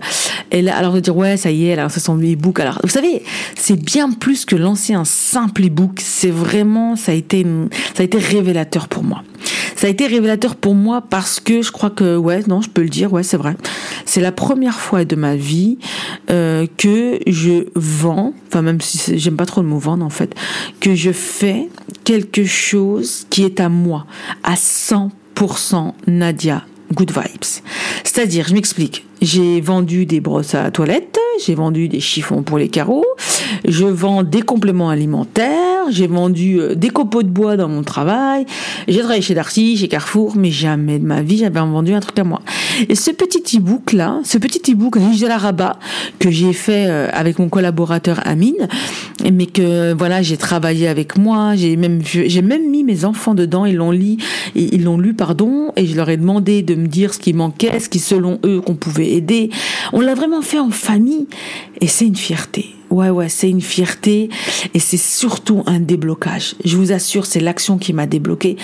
alors 0.53 0.93
de 0.93 1.01
dire 1.01 1.17
ouais, 1.17 1.37
ça 1.37 1.51
y 1.51 1.67
est, 1.67 1.73
alors 1.73 1.91
ça 1.91 2.01
son 2.01 2.17
e-book. 2.19 2.61
Alors 2.61 2.79
vous 2.83 2.89
savez, 2.89 3.23
c'est 3.57 3.77
bien 3.77 4.13
plus 4.13 4.45
que 4.45 4.57
lancer 4.57 4.95
un 4.95 5.05
simple 5.05 5.65
e-book. 5.65 5.99
C'est 6.01 6.31
vraiment, 6.31 6.97
ça 6.97 7.13
a 7.13 7.15
été, 7.15 7.45
ça 7.95 8.03
a 8.03 8.05
été 8.05 8.19
révélateur 8.19 8.89
pour 8.89 9.03
moi. 9.03 9.23
Ça 9.81 9.87
a 9.87 9.91
été 9.91 10.07
révélateur 10.07 10.57
pour 10.57 10.75
moi 10.75 11.01
parce 11.01 11.41
que 11.41 11.63
je 11.63 11.73
crois 11.73 11.89
que 11.89 12.15
ouais, 12.15 12.43
non, 12.47 12.61
je 12.61 12.69
peux 12.69 12.83
le 12.83 12.91
dire, 12.91 13.15
ouais, 13.15 13.23
c'est 13.23 13.39
vrai. 13.39 13.57
C'est 14.05 14.21
la 14.21 14.31
première 14.31 14.79
fois 14.79 15.07
de 15.07 15.17
ma 15.17 15.37
vie 15.37 15.79
euh, 16.29 16.67
que 16.77 17.19
je 17.27 17.65
vends, 17.75 18.35
enfin 18.49 18.61
même 18.61 18.83
si 18.83 19.19
j'aime 19.19 19.37
pas 19.37 19.47
trop 19.47 19.63
le 19.63 19.67
mot 19.67 19.79
vendre 19.79 20.05
en 20.05 20.11
fait, 20.11 20.35
que 20.81 20.95
je 20.95 21.13
fais 21.13 21.71
quelque 22.05 22.45
chose 22.45 23.27
qui 23.31 23.43
est 23.43 23.59
à 23.59 23.71
moi, 23.71 24.05
à 24.43 24.53
100% 24.53 25.95
Nadia 26.09 26.67
Good 26.93 27.13
Vibes. 27.13 27.63
C'est-à-dire, 28.05 28.49
je 28.49 28.53
m'explique. 28.53 29.07
J'ai 29.23 29.63
vendu 29.63 30.05
des 30.05 30.21
brosses 30.21 30.55
à 30.55 30.71
toilette, 30.71 31.19
j'ai 31.45 31.55
vendu 31.55 31.89
des 31.89 32.01
chiffons 32.01 32.43
pour 32.43 32.59
les 32.59 32.69
carreaux, 32.69 33.07
je 33.67 33.85
vends 33.85 34.23
des 34.23 34.43
compléments 34.43 34.91
alimentaires, 34.91 35.85
j'ai 35.91 36.07
vendu 36.07 36.61
euh, 36.61 36.75
des 36.75 36.91
copeaux 36.91 37.23
de 37.23 37.29
bois 37.29 37.57
dans 37.57 37.69
mon 37.69 37.83
travail, 37.83 38.47
j'ai 38.89 38.99
travaillé 38.99 39.23
chez 39.23 39.35
Darcy, 39.35 39.77
chez 39.77 39.89
Carrefour, 39.89 40.35
mais 40.37 40.51
jamais 40.51 40.99
de 40.99 41.07
ma 41.07 41.23
vie 41.23 41.39
j'avais 41.39 41.61
vendu 41.61 41.95
un 41.95 42.01
truc 42.01 42.19
à 42.19 42.25
moi. 42.25 42.41
Et 42.89 42.95
ce 42.95 43.11
petit 43.11 43.59
e-book 43.59 43.93
là, 43.93 44.21
ce 44.25 44.39
petit 44.39 44.73
e-book 44.73 44.97
riche 44.97 45.21
de 45.21 45.27
la 45.27 45.39
rabat 45.39 45.79
que 46.19 46.31
j'ai 46.31 46.53
fait 46.53 46.87
euh, 46.89 47.09
avec 47.13 47.39
mon 47.39 47.49
collaborateur 47.49 48.21
Amine, 48.25 48.69
mais 49.31 49.47
que 49.47 49.93
voilà 49.95 50.23
j'ai 50.23 50.37
travaillé 50.37 50.89
avec 50.89 51.17
moi, 51.17 51.55
j'ai 51.57 51.77
même 51.77 52.01
j'ai 52.03 52.43
même 52.43 52.71
mis 52.71 52.85
mes 52.85 53.05
enfants 53.05 53.35
dedans, 53.35 53.65
ils 53.65 53.77
l'ont 53.77 53.93
lu, 53.93 54.17
ils 54.55 54.85
l'ont 54.85 54.99
lu 54.99 55.15
pardon, 55.15 55.73
et 55.77 55.87
je 55.87 55.97
leur 55.97 56.09
ai 56.09 56.17
demandé 56.17 56.63
de 56.63 56.75
me 56.75 56.87
dire 56.87 57.15
ce 57.15 57.19
qui 57.19 57.33
manquait, 57.33 57.79
ce 57.81 57.89
qui 57.89 57.99
selon 57.99 58.39
eux 58.45 58.61
qu'on 58.61 58.75
pouvait 58.75 59.13
aider. 59.13 59.51
On 59.93 60.01
l'a 60.01 60.15
vraiment 60.15 60.43
fait 60.43 60.59
en 60.59 60.71
famille 60.71 61.27
et 61.81 61.87
c'est 61.87 62.07
une 62.07 62.17
fierté. 62.17 62.75
Ouais, 62.91 63.09
ouais, 63.09 63.29
c'est 63.29 63.49
une 63.49 63.61
fierté 63.61 64.31
et 64.75 64.79
c'est 64.81 64.97
surtout 64.97 65.63
un 65.67 65.79
déblocage. 65.79 66.57
Je 66.65 66.77
vous 66.77 66.91
assure, 66.91 67.25
c'est 67.25 67.39
l'action 67.39 67.79
qui 67.79 67.93
m'a 67.93 68.07
débloqué 68.07 68.57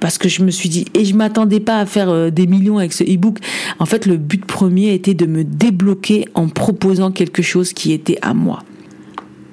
parce 0.00 0.16
que 0.16 0.28
je 0.28 0.42
me 0.42 0.50
suis 0.50 0.70
dit, 0.70 0.86
et 0.94 1.04
je 1.04 1.14
m'attendais 1.14 1.60
pas 1.60 1.78
à 1.78 1.86
faire 1.86 2.08
euh, 2.08 2.30
des 2.30 2.46
millions 2.46 2.78
avec 2.78 2.94
ce 2.94 3.04
e-book. 3.04 3.38
En 3.78 3.86
fait, 3.86 4.06
le 4.06 4.16
but 4.16 4.44
premier 4.44 4.94
était 4.94 5.14
de 5.14 5.26
me 5.26 5.44
débloquer 5.44 6.26
en 6.34 6.48
proposant 6.48 7.10
quelque 7.10 7.42
chose 7.42 7.74
qui 7.74 7.92
était 7.92 8.18
à 8.22 8.32
moi. 8.32 8.60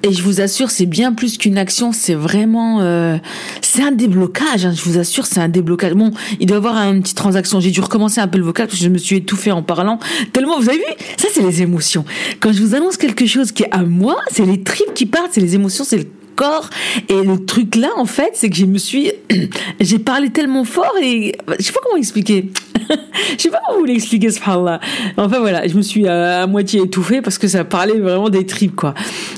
Et 0.04 0.12
je 0.12 0.22
vous 0.22 0.40
assure, 0.40 0.70
c'est 0.70 0.86
bien 0.86 1.12
plus 1.12 1.38
qu'une 1.38 1.56
action, 1.56 1.92
c'est 1.92 2.14
vraiment, 2.14 2.80
euh, 2.80 3.18
c'est 3.60 3.82
un 3.82 3.92
déblocage. 3.92 4.66
Hein, 4.66 4.72
je 4.74 4.82
vous 4.82 4.98
assure, 4.98 5.26
c'est 5.26 5.38
un 5.38 5.48
déblocage. 5.48 5.94
Bon, 5.94 6.10
il 6.40 6.46
doit 6.46 6.56
y 6.56 6.58
avoir 6.58 6.76
une 6.76 7.02
petite 7.02 7.16
transaction. 7.16 7.60
J'ai 7.60 7.70
dû 7.70 7.80
recommencer 7.80 8.20
un 8.20 8.26
peu 8.26 8.38
le 8.38 8.44
vocal 8.44 8.66
parce 8.66 8.78
que 8.78 8.84
je 8.84 8.90
me 8.90 8.98
suis 8.98 9.16
étouffée 9.16 9.52
en 9.52 9.62
parlant. 9.62 10.00
Tellement, 10.32 10.58
vous 10.58 10.68
avez 10.68 10.78
vu 10.78 10.84
Ça, 11.18 11.28
c'est 11.32 11.42
les 11.42 11.62
émotions. 11.62 12.04
Quand 12.40 12.52
je 12.52 12.62
vous 12.62 12.74
annonce 12.74 12.96
quelque 12.96 13.26
chose 13.26 13.52
qui 13.52 13.62
est 13.62 13.72
à 13.72 13.84
moi, 13.84 14.16
c'est 14.32 14.44
les 14.44 14.62
tripes 14.62 14.92
qui 14.94 15.06
partent, 15.06 15.30
c'est 15.32 15.40
les 15.40 15.54
émotions, 15.54 15.84
c'est 15.84 15.98
le 15.98 16.06
corps. 16.34 16.70
Et 17.08 17.22
le 17.22 17.44
truc 17.44 17.76
là, 17.76 17.88
en 17.96 18.06
fait, 18.06 18.30
c'est 18.34 18.50
que 18.50 18.56
je 18.56 18.66
me 18.66 18.78
suis, 18.78 19.12
j'ai 19.80 19.98
parlé 19.98 20.30
tellement 20.30 20.64
fort 20.64 20.94
et 21.02 21.34
je 21.58 21.62
sais 21.62 21.72
pas 21.72 21.80
comment 21.84 21.96
expliquer. 21.96 22.50
je 23.36 23.42
sais 23.42 23.50
pas 23.50 23.60
comment 23.66 23.80
vous 23.80 23.84
l'expliquer, 23.84 24.28
là 24.46 24.80
Enfin 25.16 25.38
voilà, 25.38 25.66
je 25.66 25.74
me 25.74 25.82
suis 25.82 26.08
à, 26.08 26.46
moitié 26.46 26.80
étouffée 26.82 27.22
parce 27.22 27.38
que 27.38 27.48
ça 27.48 27.64
parlait 27.64 27.98
vraiment 27.98 28.28
des 28.28 28.46
tripes, 28.46 28.76
quoi. 28.76 28.94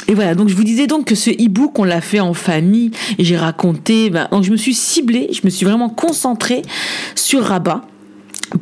Et 0.08 0.14
voilà, 0.14 0.34
donc 0.34 0.48
je 0.48 0.54
vous 0.54 0.64
disais 0.64 0.86
donc 0.86 1.06
que 1.06 1.14
ce 1.14 1.30
e-book, 1.30 1.78
on 1.78 1.84
l'a 1.84 2.00
fait 2.00 2.20
en 2.20 2.34
famille 2.34 2.90
j'ai 3.24 3.36
raconté, 3.36 4.10
ben, 4.10 4.28
donc 4.30 4.44
je 4.44 4.50
me 4.50 4.56
suis 4.56 4.74
ciblée, 4.74 5.30
je 5.32 5.40
me 5.44 5.50
suis 5.50 5.64
vraiment 5.64 5.88
concentrée 5.88 6.62
sur 7.14 7.42
Rabat 7.42 7.82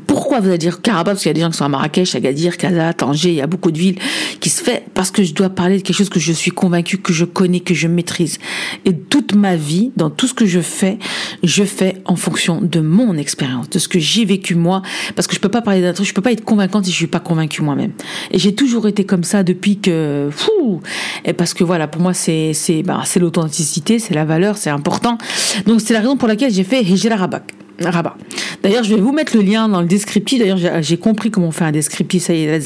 pourquoi 0.06 0.40
vous 0.40 0.48
allez 0.48 0.58
dire 0.58 0.80
Karabakh 0.80 1.14
Parce 1.14 1.22
qu'il 1.22 1.28
y 1.28 1.30
a 1.30 1.34
des 1.34 1.40
gens 1.40 1.50
qui 1.50 1.56
sont 1.56 1.64
à 1.64 1.68
Marrakech, 1.68 2.14
Agadir, 2.14 2.56
Casa, 2.56 2.92
Tanger, 2.92 3.30
il 3.30 3.34
y 3.34 3.40
a 3.40 3.46
beaucoup 3.46 3.70
de 3.70 3.78
villes 3.78 3.98
qui 4.40 4.48
se 4.48 4.62
fait 4.62 4.84
parce 4.94 5.10
que 5.10 5.22
je 5.22 5.34
dois 5.34 5.50
parler 5.50 5.78
de 5.78 5.82
quelque 5.82 5.96
chose 5.96 6.08
que 6.08 6.20
je 6.20 6.32
suis 6.32 6.50
convaincue, 6.50 6.98
que 6.98 7.12
je 7.12 7.24
connais, 7.24 7.60
que 7.60 7.74
je 7.74 7.88
maîtrise. 7.88 8.38
Et 8.84 8.94
toute 8.94 9.34
ma 9.34 9.56
vie, 9.56 9.92
dans 9.96 10.10
tout 10.10 10.26
ce 10.26 10.34
que 10.34 10.46
je 10.46 10.60
fais, 10.60 10.98
je 11.42 11.64
fais 11.64 11.96
en 12.04 12.16
fonction 12.16 12.60
de 12.60 12.80
mon 12.80 13.16
expérience, 13.16 13.68
de 13.70 13.78
ce 13.78 13.88
que 13.88 13.98
j'ai 13.98 14.24
vécu 14.24 14.54
moi, 14.54 14.82
parce 15.14 15.26
que 15.26 15.34
je 15.34 15.40
peux 15.40 15.48
pas 15.48 15.62
parler 15.62 15.82
d'un 15.82 15.92
truc, 15.92 16.06
je 16.06 16.14
peux 16.14 16.22
pas 16.22 16.32
être 16.32 16.44
convaincante 16.44 16.84
si 16.84 16.92
je 16.92 16.96
suis 16.96 17.06
pas 17.06 17.20
convaincue 17.20 17.62
moi-même. 17.62 17.92
Et 18.30 18.38
j'ai 18.38 18.54
toujours 18.54 18.88
été 18.88 19.04
comme 19.04 19.24
ça 19.24 19.42
depuis 19.42 19.78
que, 19.78 20.28
fou, 20.30 20.80
et 21.24 21.32
parce 21.32 21.54
que 21.54 21.64
voilà, 21.64 21.88
pour 21.88 22.02
moi 22.02 22.14
c'est 22.14 22.52
c'est 22.54 22.82
bah, 22.82 23.02
c'est 23.04 23.20
l'authenticité, 23.20 23.98
c'est 23.98 24.14
la 24.14 24.24
valeur, 24.24 24.56
c'est 24.56 24.70
important. 24.70 25.18
Donc 25.66 25.80
c'est 25.80 25.94
la 25.94 26.00
raison 26.00 26.16
pour 26.16 26.28
laquelle 26.28 26.52
j'ai 26.52 26.64
fait 26.64 26.82
Hijra 26.82 27.16
Rabak. 27.16 27.61
Rabat. 27.90 28.16
D'ailleurs, 28.62 28.84
je 28.84 28.94
vais 28.94 29.00
vous 29.00 29.12
mettre 29.12 29.36
le 29.36 29.42
lien 29.42 29.68
dans 29.68 29.80
le 29.80 29.86
descriptif. 29.86 30.38
D'ailleurs, 30.38 30.82
j'ai 30.82 30.96
compris 30.96 31.30
comment 31.30 31.48
on 31.48 31.52
fait 31.52 31.64
un 31.64 31.72
descriptif. 31.72 32.22
Ça 32.22 32.34
y 32.34 32.44
est, 32.44 32.62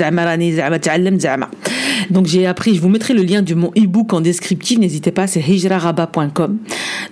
donc 2.11 2.27
j'ai 2.27 2.47
appris, 2.47 2.75
je 2.75 2.81
vous 2.81 2.89
mettrai 2.89 3.15
le 3.15 3.23
lien 3.23 3.43
de 3.43 3.55
mon 3.55 3.69
e-book 3.77 4.13
en 4.13 4.21
descriptif. 4.21 4.79
N'hésitez 4.79 5.11
pas, 5.11 5.27
c'est 5.27 5.41
hijrarabat.com. 5.41 6.59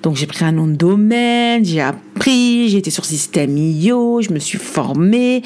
Donc 0.03 0.17
j'ai 0.17 0.27
pris 0.27 0.45
un 0.45 0.53
nom 0.53 0.67
de 0.67 0.75
domaine, 0.75 1.65
j'ai 1.65 1.81
appris, 1.81 2.01
j'ai 2.23 2.79
été 2.79 2.91
sur 2.91 3.05
système 3.05 3.57
IO, 3.57 4.21
je 4.23 4.33
me 4.33 4.39
suis 4.39 4.59
formée, 4.59 5.43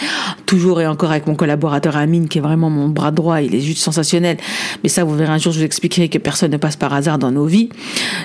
toujours 0.46 0.80
et 0.80 0.86
encore 0.86 1.10
avec 1.10 1.26
mon 1.26 1.34
collaborateur 1.34 1.96
Amine 1.96 2.28
qui 2.28 2.38
est 2.38 2.40
vraiment 2.40 2.70
mon 2.70 2.88
bras 2.88 3.10
droit, 3.10 3.40
il 3.40 3.54
est 3.54 3.60
juste 3.60 3.82
sensationnel. 3.82 4.36
Mais 4.82 4.88
ça, 4.88 5.04
vous 5.04 5.14
verrez 5.14 5.32
un 5.32 5.38
jour, 5.38 5.52
je 5.52 5.58
vous 5.58 5.64
expliquerai 5.64 6.08
que 6.08 6.18
personne 6.18 6.50
ne 6.50 6.56
passe 6.56 6.76
par 6.76 6.92
hasard 6.92 7.18
dans 7.18 7.30
nos 7.30 7.46
vies. 7.46 7.68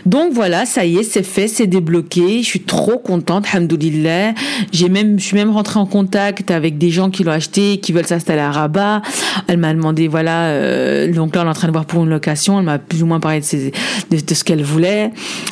Donc 0.05 0.33
voilà, 0.33 0.65
ça 0.65 0.85
y 0.85 0.97
est, 0.97 1.03
c'est 1.03 1.23
fait, 1.23 1.47
c'est 1.47 1.67
débloqué. 1.67 2.41
Je 2.41 2.47
suis 2.47 2.62
trop 2.62 2.97
contente, 2.97 3.45
hamdoulillah. 3.53 4.33
J'ai 4.71 4.89
même, 4.89 5.19
je 5.19 5.25
suis 5.25 5.35
même 5.35 5.51
rentrée 5.51 5.79
en 5.79 5.85
contact 5.85 6.51
avec 6.51 6.77
des 6.77 6.89
gens 6.89 7.09
qui 7.09 7.23
l'ont 7.23 7.31
acheté, 7.31 7.77
qui 7.77 7.91
veulent 7.91 8.05
s'installer 8.05 8.41
à 8.41 8.51
Rabat. 8.51 9.01
Elle 9.47 9.57
m'a 9.57 9.73
demandé, 9.73 10.07
voilà, 10.07 10.45
euh, 10.45 11.12
donc 11.12 11.35
là, 11.35 11.43
on 11.43 11.45
est 11.45 11.50
en 11.50 11.53
train 11.53 11.67
de 11.67 11.73
voir 11.73 11.85
pour 11.85 12.03
une 12.03 12.09
location. 12.09 12.59
Elle 12.59 12.65
m'a 12.65 12.79
plus 12.79 13.03
ou 13.03 13.05
moins 13.05 13.19
parlé 13.19 13.39
de, 13.39 14.17
de, 14.19 14.33
ce 14.33 14.43
qu'elle 14.43 14.63
voulait. 14.63 15.12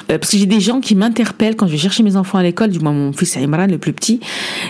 Euh, 0.10 0.18
parce 0.18 0.32
que 0.32 0.38
j'ai 0.38 0.46
des 0.46 0.60
gens 0.60 0.80
qui 0.80 0.96
m'interpellent 0.96 1.56
quand 1.56 1.68
je 1.68 1.74
vais 1.74 1.78
chercher 1.78 2.04
mes 2.04 2.16
enfants 2.16 2.38
à 2.38 2.44
l'école, 2.44 2.72
moins 2.84 2.94
mon 2.94 3.14
fils 3.14 3.38
Imran, 3.38 3.68
le 3.68 3.78
plus 3.78 3.94
petit. 3.94 4.20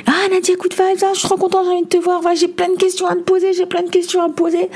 Ah, 0.07 0.27
Nadia, 0.31 0.55
vibes, 0.55 1.03
ah, 1.03 1.11
je 1.13 1.19
suis 1.19 1.27
trop 1.27 1.37
contente, 1.37 1.65
j'ai 1.65 1.71
envie 1.71 1.83
de 1.83 1.87
te 1.87 1.97
voir. 1.97 2.21
J'ai 2.35 2.47
plein 2.47 2.69
de 2.69 2.77
questions 2.77 3.07
à 3.07 3.15
te 3.15 3.21
poser, 3.21 3.53
j'ai 3.53 3.65
plein 3.65 3.83
de 3.83 3.89
questions 3.89 4.21
à 4.23 4.27
me 4.27 4.33
poser. 4.33 4.69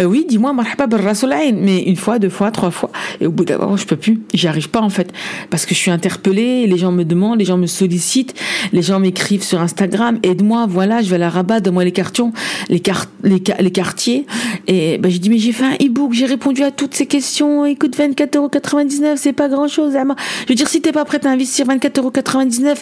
Euh, 0.00 0.04
oui, 0.04 0.24
dis-moi, 0.28 0.52
mais 0.54 1.82
une 1.82 1.96
fois, 1.96 2.18
deux 2.18 2.28
fois, 2.28 2.50
trois 2.50 2.70
fois. 2.70 2.90
Et 3.20 3.26
au 3.26 3.30
bout 3.30 3.44
d'un 3.44 3.58
moment, 3.58 3.76
je 3.76 3.86
peux 3.86 3.96
plus. 3.96 4.20
J'y 4.34 4.48
arrive 4.48 4.70
pas, 4.70 4.80
en 4.80 4.90
fait. 4.90 5.12
Parce 5.50 5.66
que 5.66 5.74
je 5.74 5.80
suis 5.80 5.90
interpellée, 5.90 6.66
les 6.66 6.78
gens 6.78 6.92
me 6.92 7.04
demandent, 7.04 7.38
les 7.38 7.44
gens 7.44 7.56
me 7.56 7.66
sollicitent, 7.66 8.34
les 8.72 8.82
gens 8.82 9.00
m'écrivent 9.00 9.42
sur 9.42 9.60
Instagram, 9.60 10.18
aide-moi, 10.22 10.66
voilà, 10.68 11.02
je 11.02 11.08
vais 11.08 11.16
à 11.16 11.18
la 11.18 11.30
rabat, 11.30 11.60
donne-moi 11.60 11.84
les 11.84 11.92
cartons, 11.92 12.32
les, 12.68 12.82
les, 13.22 13.42
les 13.60 13.70
quartiers. 13.70 14.26
Et 14.66 14.98
ben, 14.98 15.10
j'ai 15.10 15.18
dit, 15.18 15.30
mais 15.30 15.38
j'ai 15.38 15.52
fait 15.52 15.64
un 15.64 15.74
e-book, 15.74 16.12
j'ai 16.12 16.26
répondu 16.26 16.62
à 16.62 16.70
toutes 16.70 16.94
ces 16.94 17.06
questions. 17.06 17.64
Écoute, 17.64 17.96
24,99€, 17.96 19.16
c'est 19.16 19.32
pas 19.32 19.48
grand 19.48 19.68
chose. 19.68 19.92
Je 19.94 20.48
veux 20.48 20.54
dire, 20.54 20.68
si 20.68 20.80
t'es 20.80 20.92
pas 20.92 21.04
prête 21.04 21.26
à 21.26 21.30
investir 21.30 21.66
24,99€ 21.66 22.75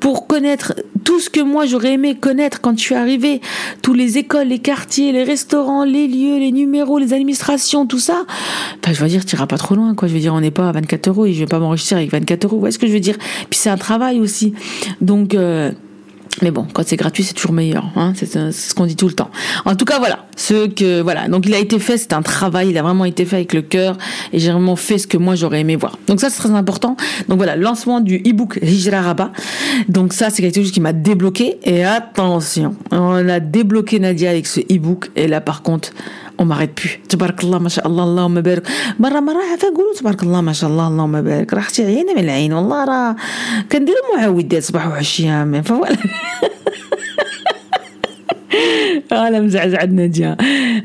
pour 0.00 0.26
connaître 0.26 0.74
tout 1.04 1.20
ce 1.20 1.30
que 1.30 1.40
moi 1.40 1.66
j'aurais 1.66 1.94
aimé 1.94 2.14
connaître 2.14 2.60
quand 2.60 2.76
je 2.76 2.82
suis 2.82 2.94
arrivée, 2.94 3.40
tous 3.82 3.94
les 3.94 4.18
écoles, 4.18 4.48
les 4.48 4.58
quartiers, 4.58 5.12
les 5.12 5.24
restaurants, 5.24 5.84
les 5.84 6.08
lieux, 6.08 6.38
les 6.38 6.52
numéros, 6.52 6.98
les 6.98 7.12
administrations, 7.12 7.86
tout 7.86 7.98
ça, 7.98 8.24
je 8.92 9.00
veux 9.02 9.08
dire, 9.08 9.24
t'iras 9.24 9.46
pas 9.46 9.58
trop 9.58 9.74
loin, 9.74 9.94
quoi. 9.94 10.08
Je 10.08 10.14
veux 10.14 10.20
dire, 10.20 10.34
on 10.34 10.40
n'est 10.40 10.50
pas 10.50 10.68
à 10.68 10.72
24 10.72 11.08
euros 11.08 11.26
et 11.26 11.32
je 11.32 11.40
vais 11.40 11.46
pas 11.46 11.58
m'enregistrer 11.58 11.96
avec 11.96 12.10
24 12.10 12.44
euros. 12.44 12.56
Vous 12.56 12.60
voyez 12.60 12.72
ce 12.72 12.78
que 12.78 12.86
je 12.86 12.92
veux 12.92 13.00
dire? 13.00 13.16
Puis 13.50 13.58
c'est 13.58 13.70
un 13.70 13.76
travail 13.76 14.20
aussi. 14.20 14.54
Donc, 15.00 15.34
euh, 15.34 15.72
mais 16.42 16.50
bon, 16.50 16.66
quand 16.72 16.82
c'est 16.86 16.96
gratuit, 16.96 17.22
c'est 17.22 17.34
toujours 17.34 17.52
meilleur. 17.52 17.90
Hein 17.96 18.12
c'est 18.16 18.52
ce 18.52 18.74
qu'on 18.74 18.86
dit 18.86 18.96
tout 18.96 19.08
le 19.08 19.14
temps. 19.14 19.30
En 19.64 19.74
tout 19.76 19.84
cas, 19.84 19.98
voilà. 19.98 20.26
Ce 20.36 20.66
que 20.66 21.00
voilà. 21.00 21.28
Donc, 21.28 21.46
il 21.46 21.54
a 21.54 21.58
été 21.58 21.78
fait. 21.78 21.96
C'est 21.96 22.12
un 22.12 22.22
travail. 22.22 22.70
Il 22.70 22.78
a 22.78 22.82
vraiment 22.82 23.04
été 23.04 23.24
fait 23.24 23.36
avec 23.36 23.54
le 23.54 23.62
cœur. 23.62 23.96
Et 24.32 24.38
j'ai 24.38 24.50
vraiment 24.50 24.76
fait 24.76 24.98
ce 24.98 25.06
que 25.06 25.16
moi 25.16 25.34
j'aurais 25.34 25.60
aimé 25.60 25.76
voir. 25.76 25.98
Donc 26.06 26.20
ça, 26.20 26.30
c'est 26.30 26.38
très 26.38 26.50
important. 26.50 26.96
Donc 27.28 27.38
voilà, 27.38 27.56
lancement 27.56 28.00
du 28.00 28.16
e-book 28.16 28.58
Hijra. 28.62 29.14
Donc 29.88 30.12
ça, 30.12 30.30
c'est 30.30 30.42
quelque 30.42 30.60
chose 30.60 30.72
qui 30.72 30.80
m'a 30.80 30.92
débloqué. 30.92 31.58
Et 31.64 31.84
attention, 31.84 32.74
on 32.90 33.28
a 33.28 33.40
débloqué 33.40 33.98
Nadia 34.00 34.30
avec 34.30 34.46
ce 34.46 34.60
e-book. 34.60 35.10
Et 35.16 35.28
là, 35.28 35.40
par 35.40 35.62
contre, 35.62 35.90
m'arrête 36.42 36.74
plus 36.74 36.98
تبارك 37.08 37.44
الله 37.44 37.58
ما 37.58 37.68
شاء 37.68 37.86
الله 37.86 38.04
اللهم 38.04 38.40
بارك. 38.40 38.62
مرة 39.00 39.20
مرة 39.20 39.42
عفا 39.52 39.68
نقولوا 39.68 39.94
تبارك 39.94 40.22
الله 40.22 40.40
ما 40.40 40.52
شاء 40.52 40.70
الله 40.70 40.88
اللهم 40.88 41.22
بارك. 41.22 41.54
راه 41.54 41.60
أختي 41.60 41.84
عيانه 41.84 42.12
من 42.12 42.18
العين 42.24 42.52
والله 42.52 42.84
راه 42.84 43.16
كندير 43.72 43.94
معاودات 44.16 44.62
صباح 44.62 44.86
وعشية 44.88 45.62
فوالا. 45.62 45.96
Ah, 49.10 49.30
la 49.30 49.40
mzazad 49.40 49.92
Nadia. 49.92 50.36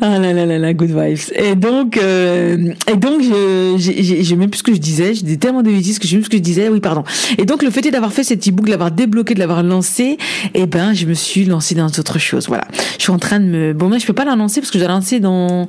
Ah 0.01 0.19
là 0.19 0.33
là 0.33 0.45
là 0.45 0.57
là, 0.57 0.73
good 0.73 0.89
vibes. 0.89 1.33
Et 1.35 1.55
donc, 1.55 1.97
euh, 1.97 2.73
et 2.91 2.95
donc, 2.95 3.21
je, 3.21 3.75
j'ai, 3.77 4.23
j'ai 4.23 4.35
même 4.35 4.49
plus 4.49 4.59
ce 4.59 4.63
que 4.63 4.73
je 4.73 4.79
disais. 4.79 5.13
J'ai 5.13 5.37
tellement 5.37 5.63
de 5.63 5.69
bêtises 5.69 5.99
que 5.99 6.05
je 6.05 6.11
sais 6.11 6.15
plus 6.17 6.25
ce 6.25 6.29
que 6.29 6.37
je 6.37 6.41
disais. 6.41 6.69
Oui, 6.69 6.79
pardon. 6.79 7.03
Et 7.37 7.45
donc, 7.45 7.63
le 7.63 7.69
fait 7.69 7.81
d'avoir 7.89 8.13
fait 8.13 8.23
cet 8.23 8.47
e-book, 8.47 8.65
de 8.65 8.71
l'avoir 8.71 8.91
débloqué, 8.91 9.33
de 9.33 9.39
l'avoir 9.39 9.63
lancé, 9.63 10.17
eh 10.53 10.65
ben, 10.65 10.93
je 10.93 11.05
me 11.05 11.13
suis 11.13 11.45
lancée 11.45 11.75
dans 11.75 11.87
autre 11.87 12.19
chose. 12.19 12.47
Voilà. 12.47 12.67
Je 12.97 13.03
suis 13.03 13.11
en 13.11 13.19
train 13.19 13.39
de 13.39 13.45
me, 13.45 13.73
bon, 13.73 13.89
moi, 13.89 13.97
je 13.97 14.05
peux 14.05 14.13
pas 14.13 14.25
l'annoncer 14.25 14.61
parce 14.61 14.71
que 14.71 14.77
je 14.77 14.83
dois 14.83 14.93
l'annoncer 14.93 15.19
dans, 15.19 15.67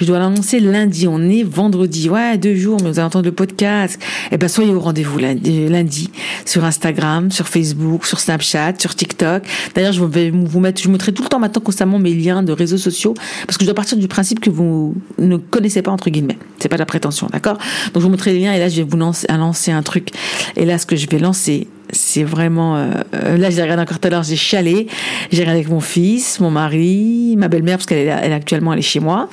je 0.00 0.06
dois 0.06 0.18
l'annoncer 0.18 0.60
lundi. 0.60 1.06
On 1.06 1.20
est 1.28 1.42
vendredi. 1.42 2.08
Ouais, 2.08 2.38
deux 2.38 2.56
jours, 2.56 2.78
mais 2.82 2.90
vous 2.90 2.98
allez 2.98 3.06
entendre 3.06 3.26
le 3.26 3.32
podcast. 3.32 4.00
Eh 4.32 4.36
ben, 4.36 4.48
soyez 4.48 4.72
au 4.72 4.80
rendez-vous 4.80 5.18
lundi, 5.18 5.68
lundi 5.68 6.10
sur 6.44 6.64
Instagram, 6.64 7.30
sur 7.30 7.48
Facebook, 7.48 8.06
sur 8.06 8.20
Snapchat, 8.20 8.74
sur 8.78 8.94
TikTok. 8.94 9.42
D'ailleurs, 9.74 9.92
je 9.92 10.04
vais 10.04 10.30
vous 10.30 10.60
mettre, 10.60 10.80
je 10.80 10.86
vous 10.86 10.92
mettrai 10.92 11.12
tout 11.12 11.22
le 11.22 11.28
temps 11.28 11.39
maintenant 11.40 11.62
constamment 11.62 11.98
mes 11.98 12.14
liens 12.14 12.42
de 12.42 12.52
réseaux 12.52 12.78
sociaux 12.78 13.14
parce 13.46 13.56
que 13.56 13.64
je 13.64 13.66
dois 13.66 13.74
partir 13.74 13.98
du 13.98 14.08
principe 14.08 14.40
que 14.40 14.50
vous 14.50 14.94
ne 15.18 15.36
connaissez 15.36 15.82
pas 15.82 15.90
entre 15.90 16.10
guillemets. 16.10 16.38
C'est 16.58 16.68
pas 16.68 16.76
la 16.76 16.86
prétention, 16.86 17.28
d'accord? 17.32 17.58
Donc 17.92 17.96
je 17.96 18.00
vous 18.00 18.10
montrerai 18.10 18.34
les 18.34 18.40
liens 18.40 18.52
et 18.52 18.58
là 18.58 18.68
je 18.68 18.76
vais 18.76 18.88
vous 18.88 18.96
lancer, 18.96 19.26
un 19.72 19.82
truc. 19.82 20.10
Et 20.56 20.64
là 20.64 20.78
ce 20.78 20.86
que 20.86 20.96
je 20.96 21.06
vais 21.08 21.18
lancer, 21.18 21.66
c'est 21.92 22.22
vraiment 22.22 22.76
euh, 22.76 23.36
là 23.36 23.50
j'ai 23.50 23.62
regardé 23.62 23.82
encore 23.82 23.98
tout 23.98 24.06
à 24.06 24.10
l'heure 24.10 24.22
j'ai 24.22 24.36
chialé 24.36 24.86
j'ai 25.32 25.40
regardé 25.40 25.60
avec 25.60 25.70
mon 25.70 25.80
fils 25.80 26.40
mon 26.40 26.50
mari 26.50 27.34
ma 27.36 27.48
belle-mère 27.48 27.78
parce 27.78 27.86
qu'elle 27.86 28.06
est, 28.06 28.16
elle 28.22 28.32
actuellement 28.32 28.72
elle 28.72 28.78
est 28.78 28.82
chez 28.82 29.00
moi 29.00 29.28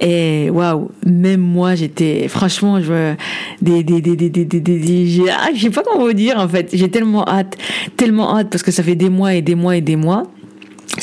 et 0.00 0.48
waouh 0.50 0.90
même 1.06 1.40
moi 1.40 1.74
j'étais 1.74 2.28
franchement 2.28 2.80
je 2.80 3.14
des 3.60 3.82
des 3.82 4.00
des 4.00 4.16
des 4.16 4.30
des 4.30 4.44
des, 4.44 4.60
des 4.60 5.24
ah, 5.30 5.48
je 5.54 5.62
sais 5.62 5.70
pas 5.70 5.82
comment 5.82 6.04
vous 6.04 6.12
dire 6.12 6.38
en 6.38 6.48
fait 6.48 6.70
j'ai 6.72 6.90
tellement 6.90 7.28
hâte 7.28 7.56
tellement 7.96 8.36
hâte 8.36 8.48
parce 8.50 8.62
que 8.62 8.70
ça 8.70 8.82
fait 8.82 8.96
des 8.96 9.10
mois 9.10 9.34
et 9.34 9.42
des 9.42 9.54
mois 9.54 9.76
et 9.76 9.80
des 9.80 9.96
mois 9.96 10.24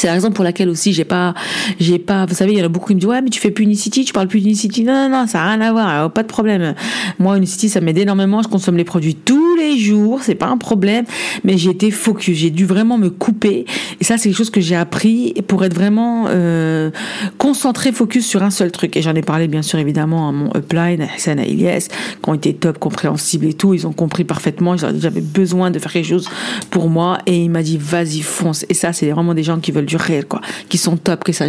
c'est 0.05 0.09
la 0.09 0.13
raison 0.13 0.29
pour 0.29 0.43
laquelle 0.43 0.69
aussi 0.69 0.93
j'ai 0.93 1.03
pas, 1.03 1.33
j'ai 1.79 1.97
pas, 1.97 2.27
vous 2.27 2.35
savez, 2.35 2.53
il 2.53 2.59
y 2.59 2.61
en 2.61 2.65
a 2.65 2.69
beaucoup 2.69 2.89
qui 2.89 2.93
me 2.93 2.99
disent 2.99 3.09
ouais 3.09 3.23
mais 3.23 3.31
tu 3.31 3.39
fais 3.39 3.49
plus 3.49 3.63
Unicity, 3.63 4.05
tu 4.05 4.13
parles 4.13 4.27
plus 4.27 4.39
d'Unicity. 4.39 4.83
Non 4.83 4.93
non 4.93 5.09
non, 5.09 5.25
ça 5.25 5.41
a 5.41 5.49
rien 5.49 5.61
à 5.61 5.71
voir, 5.71 6.11
pas 6.11 6.21
de 6.21 6.27
problème. 6.27 6.75
Moi 7.17 7.35
Unicity 7.37 7.69
ça 7.69 7.81
m'aide 7.81 7.97
énormément, 7.97 8.43
je 8.43 8.47
consomme 8.47 8.77
les 8.77 8.83
produits 8.83 9.15
tous 9.15 9.55
les 9.55 9.79
jours, 9.79 10.21
c'est 10.21 10.35
pas 10.35 10.45
un 10.45 10.57
problème, 10.57 11.05
mais 11.43 11.57
j'ai 11.57 11.71
été 11.71 11.89
focus, 11.89 12.37
j'ai 12.37 12.51
dû 12.51 12.65
vraiment 12.65 12.99
me 12.99 13.09
couper 13.09 13.65
et 13.99 14.03
ça 14.03 14.19
c'est 14.19 14.29
quelque 14.29 14.37
chose 14.37 14.51
que 14.51 14.61
j'ai 14.61 14.75
appris 14.75 15.33
pour 15.47 15.65
être 15.65 15.73
vraiment 15.73 16.25
euh, 16.27 16.91
concentré, 17.39 17.91
focus 17.91 18.27
sur 18.27 18.43
un 18.43 18.51
seul 18.51 18.71
truc. 18.71 18.95
Et 18.97 19.01
j'en 19.01 19.15
ai 19.15 19.23
parlé 19.23 19.47
bien 19.47 19.63
sûr 19.63 19.79
évidemment 19.79 20.29
à 20.29 20.31
mon 20.31 20.51
upline, 20.55 21.01
à 21.01 21.07
Hassan, 21.15 21.39
à 21.39 21.45
qui 21.45 21.79
ont 22.27 22.35
été 22.35 22.53
top, 22.53 22.77
compréhensibles 22.77 23.47
et 23.47 23.53
tout, 23.53 23.73
ils 23.73 23.87
ont 23.87 23.93
compris 23.93 24.23
parfaitement. 24.23 24.77
J'avais 24.77 25.21
besoin 25.21 25.71
de 25.71 25.79
faire 25.79 25.91
quelque 25.91 26.07
chose 26.07 26.29
pour 26.69 26.89
moi 26.89 27.17
et 27.25 27.43
il 27.43 27.49
m'a 27.49 27.63
dit 27.63 27.79
vas-y 27.79 28.21
fonce. 28.21 28.67
Et 28.69 28.75
ça 28.75 28.93
c'est 28.93 29.09
vraiment 29.09 29.33
des 29.33 29.41
gens 29.41 29.59
qui 29.59 29.71
veulent 29.71 29.85
du 29.85 29.94
réel, 29.97 30.25
quoi, 30.25 30.41
qui 30.69 30.77
sont 30.77 30.97
top. 30.97 31.23
Que 31.23 31.31
ça, 31.31 31.45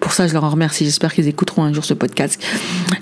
pour 0.00 0.12
ça, 0.12 0.26
je 0.26 0.32
leur 0.32 0.44
en 0.44 0.50
remercie. 0.50 0.84
J'espère 0.84 1.12
qu'ils 1.12 1.28
écouteront 1.28 1.64
un 1.64 1.72
jour 1.72 1.84
ce 1.84 1.94
podcast. 1.94 2.40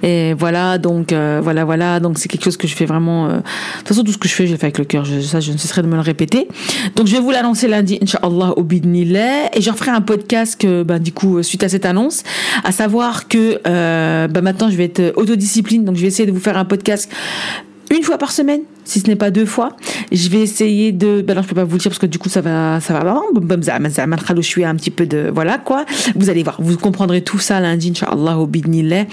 Et 0.03 0.35
voilà, 0.35 0.79
donc 0.79 1.13
euh, 1.13 1.41
voilà, 1.43 1.65
voilà. 1.65 2.01
Donc 2.01 2.19
c'est 2.19 2.29
quelque 2.29 2.45
chose 2.45 2.57
que 2.57 2.67
je 2.67 2.75
fais 2.75 2.87
vraiment. 2.87 3.27
Euh, 3.27 3.37
de 3.37 3.43
toute 3.79 3.89
façon, 3.89 4.03
tout 4.03 4.13
ce 4.13 4.19
que 4.19 4.29
je 4.29 4.35
fais, 4.35 4.47
je 4.47 4.53
le 4.53 4.59
fais 4.59 4.67
avec 4.67 4.79
le 4.79 4.85
cœur. 4.85 5.07
ça, 5.07 5.41
je 5.41 5.53
ne 5.53 5.57
cesserai 5.57 5.83
de 5.83 5.87
me 5.87 5.97
le 5.97 6.01
répéter. 6.01 6.49
Donc 6.97 7.07
je 7.07 7.13
vais 7.13 7.21
vous 7.21 7.31
l'annoncer 7.31 7.69
lundi, 7.69 7.99
Inch'Allah, 8.03 8.55
au 8.57 8.63
Bidnillah. 8.63 9.57
Et 9.57 9.61
je 9.61 9.71
ferai 9.71 9.91
un 9.91 10.01
podcast 10.01 10.65
ben, 10.65 10.99
du 10.99 11.13
coup, 11.13 11.43
suite 11.43 11.63
à 11.63 11.69
cette 11.69 11.87
annonce, 11.87 12.23
à 12.63 12.73
savoir 12.73 13.29
que 13.29 13.61
euh, 13.67 14.29
ben, 14.29 14.41
maintenant, 14.41 14.71
je 14.71 14.77
vais 14.77 14.85
être 14.85 15.13
autodiscipline. 15.17 15.85
Donc 15.85 15.97
je 15.97 16.03
vais 16.03 16.09
essayer 16.09 16.27
de 16.27 16.33
vous 16.33 16.41
faire 16.41 16.57
un 16.57 16.65
podcast 16.65 17.11
une 17.97 18.03
fois 18.03 18.19
par 18.19 18.33
semaine, 18.33 18.63
si 18.85 19.01
ce 19.01 19.07
n'est 19.07 19.17
pas 19.17 19.31
deux 19.31 19.47
fois. 19.47 19.77
Je 20.13 20.29
vais 20.29 20.41
essayer 20.41 20.93
de, 20.93 21.23
ben 21.23 21.33
alors 21.33 21.45
je 21.45 21.49
peux 21.49 21.55
pas 21.55 21.65
vous 21.65 21.77
le 21.77 21.81
dire 21.81 21.91
parce 21.91 21.99
que 21.99 22.07
du 22.07 22.19
coup 22.19 22.29
ça 22.29 22.41
va, 22.41 22.81
ça 22.81 22.93
va, 22.93 23.21
je 24.37 24.41
suis 24.43 24.65
un 24.65 24.75
petit 24.75 24.91
peu 24.91 25.07
de, 25.07 25.31
voilà 25.33 25.59
quoi. 25.59 25.85
Vous 26.15 26.31
allez 26.31 26.43
voir, 26.43 26.57
vous 26.61 26.77
comprendrez 26.77 27.23
tout 27.23 27.39
ça 27.39 27.61
lundi, 27.61 27.91
inshallah 27.91 28.39
au 28.39 28.47
bidnillah. 28.47 29.05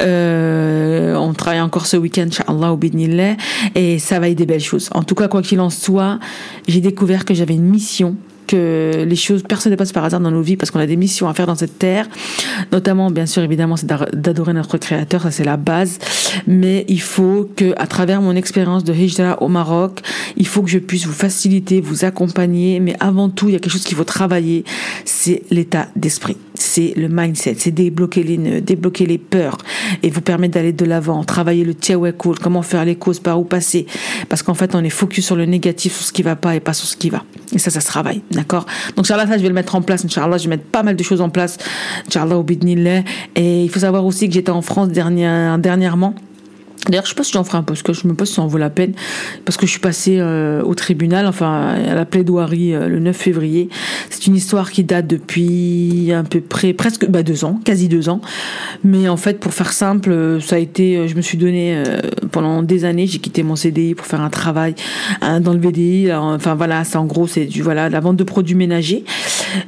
Euh, 0.00 1.14
on 1.16 1.32
travaille 1.32 1.60
encore 1.60 1.86
ce 1.86 1.96
week-end, 1.96 2.26
inshallah 2.28 2.72
au 2.72 2.76
bidnillah, 2.76 3.36
et 3.74 3.98
ça 3.98 4.18
va 4.18 4.28
être 4.28 4.38
des 4.38 4.46
belles 4.46 4.60
choses. 4.60 4.88
En 4.92 5.02
tout 5.02 5.14
cas, 5.14 5.28
quoi 5.28 5.42
qu'il 5.42 5.60
en 5.60 5.70
soit, 5.70 6.18
j'ai 6.68 6.80
découvert 6.80 7.24
que 7.24 7.34
j'avais 7.34 7.54
une 7.54 7.68
mission 7.68 8.16
les 8.52 9.16
choses, 9.16 9.42
personne 9.42 9.72
ne 9.72 9.76
passe 9.76 9.92
par 9.92 10.04
hasard 10.04 10.20
dans 10.20 10.30
nos 10.30 10.42
vies 10.42 10.56
parce 10.56 10.70
qu'on 10.70 10.80
a 10.80 10.86
des 10.86 10.96
missions 10.96 11.28
à 11.28 11.34
faire 11.34 11.46
dans 11.46 11.54
cette 11.54 11.78
terre. 11.78 12.08
Notamment, 12.70 13.10
bien 13.10 13.26
sûr, 13.26 13.42
évidemment, 13.42 13.76
c'est 13.76 13.86
d'adorer 13.86 14.52
notre 14.52 14.78
créateur, 14.78 15.22
ça 15.22 15.30
c'est 15.30 15.44
la 15.44 15.56
base. 15.56 15.98
Mais 16.46 16.84
il 16.88 17.00
faut 17.00 17.48
que, 17.56 17.74
à 17.76 17.86
travers 17.86 18.20
mon 18.20 18.36
expérience 18.36 18.84
de 18.84 18.92
Hijra 18.92 19.42
au 19.42 19.48
Maroc, 19.48 20.00
il 20.36 20.46
faut 20.46 20.62
que 20.62 20.70
je 20.70 20.78
puisse 20.78 21.06
vous 21.06 21.12
faciliter, 21.12 21.80
vous 21.80 22.04
accompagner. 22.04 22.80
Mais 22.80 22.96
avant 23.00 23.28
tout, 23.28 23.48
il 23.48 23.52
y 23.52 23.56
a 23.56 23.58
quelque 23.58 23.72
chose 23.72 23.84
qu'il 23.84 23.96
faut 23.96 24.04
travailler, 24.04 24.64
c'est 25.04 25.42
l'état 25.50 25.88
d'esprit 25.96 26.36
c'est 26.62 26.94
le 26.96 27.08
mindset, 27.08 27.56
c'est 27.58 27.70
débloquer 27.70 28.22
les 28.22 28.60
débloquer 28.60 29.06
les 29.06 29.18
peurs 29.18 29.58
et 30.02 30.10
vous 30.10 30.20
permettre 30.20 30.54
d'aller 30.54 30.72
de 30.72 30.84
l'avant, 30.84 31.24
travailler 31.24 31.64
le 31.64 31.74
cool, 32.12 32.38
comment 32.38 32.62
faire 32.62 32.84
les 32.84 32.96
causes, 32.96 33.20
par 33.20 33.40
où 33.40 33.44
passer. 33.44 33.86
Parce 34.28 34.42
qu'en 34.42 34.54
fait, 34.54 34.74
on 34.74 34.82
est 34.82 34.90
focus 34.90 35.26
sur 35.26 35.36
le 35.36 35.44
négatif, 35.44 35.94
sur 35.94 36.04
ce 36.06 36.12
qui 36.12 36.22
va 36.22 36.36
pas 36.36 36.54
et 36.54 36.60
pas 36.60 36.72
sur 36.72 36.86
ce 36.86 36.96
qui 36.96 37.10
va. 37.10 37.24
Et 37.52 37.58
ça, 37.58 37.70
ça 37.70 37.80
se 37.80 37.86
travaille, 37.86 38.22
d'accord? 38.30 38.66
Donc, 38.96 39.04
Inch'Allah, 39.04 39.26
ça, 39.26 39.36
je 39.36 39.42
vais 39.42 39.48
le 39.48 39.54
mettre 39.54 39.74
en 39.74 39.82
place. 39.82 40.04
Inch'Allah, 40.04 40.38
je 40.38 40.44
vais 40.44 40.50
mettre 40.56 40.64
pas 40.64 40.82
mal 40.82 40.96
de 40.96 41.02
choses 41.02 41.20
en 41.20 41.28
place. 41.28 41.58
Inch'Allah, 42.06 42.38
au 42.38 42.46
Et 43.36 43.64
il 43.64 43.68
faut 43.68 43.80
savoir 43.80 44.06
aussi 44.06 44.28
que 44.28 44.34
j'étais 44.34 44.50
en 44.50 44.62
France 44.62 44.88
dernièrement. 44.88 46.14
D'ailleurs, 46.88 47.04
je 47.04 47.10
sais 47.10 47.14
pas 47.14 47.22
si 47.22 47.32
j'en 47.32 47.44
ferai 47.44 47.58
un 47.58 47.62
parce 47.62 47.82
que 47.82 47.92
je 47.92 48.08
me 48.08 48.14
pose 48.14 48.28
si 48.28 48.34
ça 48.34 48.42
en 48.42 48.48
vaut 48.48 48.58
la 48.58 48.70
peine, 48.70 48.92
parce 49.44 49.56
que 49.56 49.66
je 49.66 49.70
suis 49.70 49.80
passée 49.80 50.16
euh, 50.18 50.62
au 50.62 50.74
tribunal, 50.74 51.26
enfin 51.26 51.74
à 51.74 51.94
la 51.94 52.04
plaidoirie 52.04 52.74
euh, 52.74 52.88
le 52.88 52.98
9 52.98 53.16
février. 53.16 53.68
C'est 54.10 54.26
une 54.26 54.34
histoire 54.34 54.70
qui 54.72 54.82
date 54.82 55.06
depuis 55.06 56.10
un 56.12 56.24
peu 56.24 56.40
près, 56.40 56.72
presque 56.72 57.06
bah, 57.08 57.22
deux 57.22 57.44
ans, 57.44 57.60
quasi 57.64 57.88
deux 57.88 58.08
ans. 58.08 58.20
Mais 58.82 59.08
en 59.08 59.16
fait, 59.16 59.38
pour 59.38 59.54
faire 59.54 59.72
simple, 59.72 60.10
euh, 60.10 60.40
ça 60.40 60.56
a 60.56 60.58
été, 60.58 61.06
je 61.06 61.14
me 61.14 61.20
suis 61.20 61.38
donné 61.38 61.82
pendant 62.32 62.62
des 62.62 62.84
années, 62.84 63.06
j'ai 63.06 63.18
quitté 63.18 63.42
mon 63.42 63.56
CDI 63.56 63.94
pour 63.94 64.06
faire 64.06 64.20
un 64.20 64.30
travail 64.30 64.74
hein, 65.20 65.40
dans 65.40 65.52
le 65.52 65.60
VDI. 65.60 66.12
enfin 66.12 66.54
voilà, 66.54 66.84
c'est 66.84 66.96
en 66.96 67.04
gros 67.04 67.26
c'est 67.26 67.44
du 67.44 67.62
voilà 67.62 67.88
la 67.88 68.00
vente 68.00 68.16
de 68.16 68.24
produits 68.24 68.54
ménagers. 68.54 69.04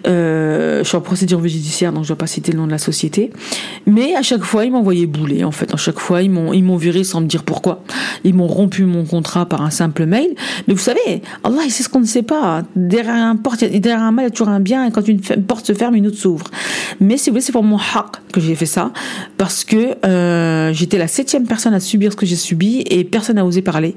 je 0.05 0.83
suis 0.85 0.97
en 0.97 1.01
procédure 1.01 1.41
judiciaire, 1.43 1.93
donc 1.93 2.05
je 2.05 2.09
dois 2.09 2.19
pas 2.19 2.27
citer 2.27 2.53
le 2.53 2.59
nom 2.59 2.67
de 2.67 2.73
la 2.73 2.79
société. 2.79 3.31
Mais 3.87 4.15
à 4.17 4.23
chaque 4.23 4.43
fois, 4.43 4.65
ils 4.65 4.73
m'envoyaient 4.73 5.07
bouler. 5.07 5.45
En 5.45 5.53
fait, 5.53 5.73
à 5.73 5.77
chaque 5.77 5.99
fois, 5.99 6.23
ils 6.23 6.31
m'ont 6.31 6.53
ils 6.53 6.65
m'ont 6.65 6.77
viré 6.77 7.05
sans 7.05 7.21
me 7.21 7.27
dire 7.27 7.45
pourquoi. 7.45 7.85
Ils 8.25 8.35
m'ont 8.35 8.47
rompu 8.47 8.85
mon 8.85 9.05
contrat 9.05 9.47
par 9.47 9.63
un 9.63 9.71
simple 9.71 10.07
mail. 10.07 10.31
Mais 10.67 10.75
vous 10.75 10.81
savez, 10.81 11.23
Allah, 11.43 11.63
il 11.65 11.71
sait 11.71 11.83
ce 11.83 11.89
qu'on 11.89 12.01
ne 12.01 12.07
sait 12.07 12.23
pas. 12.23 12.63
Derrière 12.75 13.15
un, 13.15 13.37
porte, 13.37 13.65
derrière 13.65 14.03
un 14.03 14.13
mal, 14.13 14.25
il 14.25 14.29
y 14.29 14.29
a 14.29 14.31
toujours 14.31 14.49
un 14.49 14.61
bien. 14.61 14.87
Et 14.87 14.91
quand 14.91 15.07
une 15.07 15.21
porte 15.21 15.67
se 15.67 15.75
ferme, 15.75 15.95
une 15.95 16.07
autre 16.07 16.17
s'ouvre. 16.17 16.47
Mais 17.01 17.17
si 17.17 17.31
vous 17.31 17.35
voulez, 17.35 17.43
c'est 17.43 17.53
pour 17.53 17.63
mon 17.63 17.77
haq 17.77 18.17
que 18.33 18.41
j'ai 18.41 18.55
fait 18.55 18.67
ça. 18.67 18.93
Parce 19.37 19.65
que 19.65 19.95
euh, 20.05 20.73
j'étais 20.73 20.99
la 20.99 21.09
septième 21.09 21.47
personne 21.47 21.75
à 21.75 21.81
subir 21.81 22.13
ce 22.13 22.17
que 22.17 22.27
j'ai 22.27 22.37
subi 22.37 22.85
et 22.89 23.05
personne 23.05 23.37
n'a 23.37 23.45
osé 23.45 23.63
parler. 23.63 23.95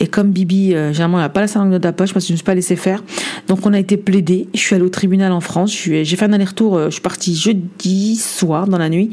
Et 0.00 0.06
comme 0.06 0.30
Bibi, 0.30 0.74
euh, 0.74 0.92
généralement, 0.92 1.18
elle 1.18 1.24
n'a 1.24 1.28
pas 1.28 1.40
la 1.40 1.52
langue 1.54 1.78
de 1.78 1.84
la 1.84 1.92
poche 1.92 2.12
parce 2.12 2.24
que 2.24 2.28
je 2.28 2.32
ne 2.32 2.34
me 2.34 2.38
suis 2.38 2.44
pas 2.44 2.54
laissé 2.54 2.76
faire. 2.76 3.02
Donc 3.48 3.66
on 3.66 3.72
a 3.72 3.78
été 3.78 3.96
plaidé. 3.96 4.48
Je 4.54 4.60
suis 4.60 4.74
allée 4.74 4.84
au 4.84 4.88
tribunal 4.88 5.32
en 5.32 5.40
France. 5.40 5.72
J'ai 5.72 6.04
fait 6.04 6.24
un 6.24 6.32
aller-retour. 6.32 6.76
Euh, 6.76 6.86
je 6.86 6.92
suis 6.92 7.02
partie 7.02 7.34
jeudi 7.34 8.16
soir 8.16 8.66
dans 8.66 8.78
la 8.78 8.88
nuit. 8.88 9.10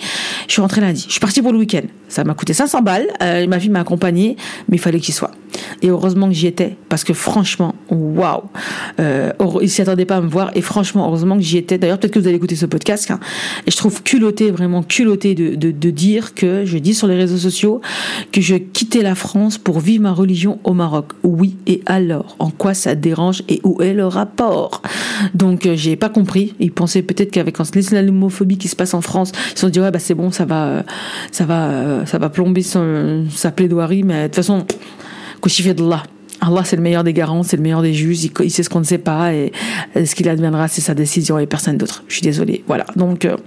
Je 0.47 0.53
suis 0.53 0.61
rentrée 0.61 0.81
lundi. 0.81 1.05
Je 1.07 1.11
suis 1.11 1.19
partie 1.19 1.41
pour 1.41 1.51
le 1.51 1.59
week-end. 1.59 1.81
Ça 2.07 2.23
m'a 2.23 2.33
coûté 2.33 2.53
500 2.53 2.81
balles. 2.81 3.07
Ma 3.47 3.59
fille 3.59 3.69
m'a 3.69 3.79
accompagnée, 3.79 4.35
mais 4.69 4.77
il 4.77 4.79
fallait 4.79 4.99
que 4.99 5.05
j'y 5.05 5.11
sois. 5.11 5.31
Et 5.81 5.89
heureusement 5.89 6.27
que 6.27 6.33
j'y 6.33 6.47
étais, 6.47 6.77
parce 6.89 7.03
que 7.03 7.13
franchement, 7.13 7.75
waouh, 7.89 8.43
euh, 8.99 9.31
ils 9.61 9.69
s'y 9.69 9.81
attendaient 9.81 10.05
pas 10.05 10.17
à 10.17 10.21
me 10.21 10.29
voir. 10.29 10.51
Et 10.55 10.61
franchement, 10.61 11.07
heureusement 11.07 11.35
que 11.35 11.41
j'y 11.41 11.57
étais. 11.57 11.77
D'ailleurs, 11.77 11.99
peut-être 11.99 12.13
que 12.13 12.19
vous 12.19 12.27
allez 12.27 12.37
écouter 12.37 12.55
ce 12.55 12.65
podcast. 12.65 13.11
Hein. 13.11 13.19
et 13.65 13.71
je 13.71 13.77
trouve 13.77 14.03
culotté, 14.03 14.51
vraiment 14.51 14.83
culotté 14.83 15.33
de, 15.33 15.55
de, 15.55 15.89
dire 15.89 16.33
que 16.33 16.65
je 16.65 16.77
dis 16.77 16.93
sur 16.93 17.07
les 17.07 17.15
réseaux 17.15 17.37
sociaux 17.37 17.81
que 18.31 18.41
je 18.41 18.55
quittais 18.55 19.01
la 19.01 19.15
France 19.15 19.57
pour 19.57 19.79
vivre 19.79 20.03
ma 20.03 20.13
religion 20.13 20.59
au 20.63 20.73
Maroc. 20.73 21.07
Oui, 21.23 21.57
et 21.67 21.81
alors, 21.85 22.35
en 22.39 22.49
quoi 22.49 22.73
ça 22.73 22.95
dérange 22.95 23.43
et 23.49 23.59
où 23.63 23.81
est 23.81 23.93
le 23.93 24.05
rapport? 24.05 24.81
Donc, 25.33 25.65
euh, 25.65 25.75
j'ai 25.75 25.95
pas 25.95 26.09
compris. 26.09 26.53
Ils 26.59 26.71
pensaient 26.71 27.01
peut-être 27.01 27.31
qu'avec 27.31 27.57
l'islamophobie 27.57 28.57
qui 28.57 28.67
se 28.67 28.75
passe 28.75 28.93
en 28.93 29.01
France, 29.01 29.31
ils 29.51 29.55
se 29.55 29.61
sont 29.61 29.69
dit 29.69 29.79
ouais 29.79 29.91
bah 29.91 29.99
c'est 29.99 30.15
bon, 30.15 30.31
ça 30.31 30.45
va, 30.45 30.83
ça 31.31 31.45
va 31.45 32.05
ça 32.05 32.17
va 32.17 32.29
plomber 32.29 32.61
sa 32.61 33.51
plaidoirie, 33.51 34.03
mais 34.03 34.23
de 34.23 34.27
toute 34.27 34.35
façon, 34.35 34.40
fait 35.63 35.73
d'Allah. 35.73 36.03
Allah, 36.43 36.63
c'est 36.63 36.75
le 36.75 36.81
meilleur 36.81 37.03
des 37.03 37.13
garants, 37.13 37.43
c'est 37.43 37.55
le 37.55 37.61
meilleur 37.61 37.83
des 37.83 37.93
juges, 37.93 38.23
il, 38.23 38.49
sait 38.49 38.63
ce 38.63 38.69
qu'on 38.69 38.79
ne 38.79 38.85
sait 38.85 38.97
pas 38.97 39.31
et, 39.31 39.51
ce 39.93 40.15
qu'il 40.15 40.27
adviendra, 40.27 40.67
c'est 40.67 40.81
sa 40.81 40.95
décision 40.95 41.37
et 41.37 41.45
personne 41.45 41.77
d'autre. 41.77 42.03
Je 42.07 42.15
suis 42.15 42.23
désolée. 42.23 42.63
Voilà. 42.65 42.85
Donc, 42.95 43.25
euh, 43.25 43.37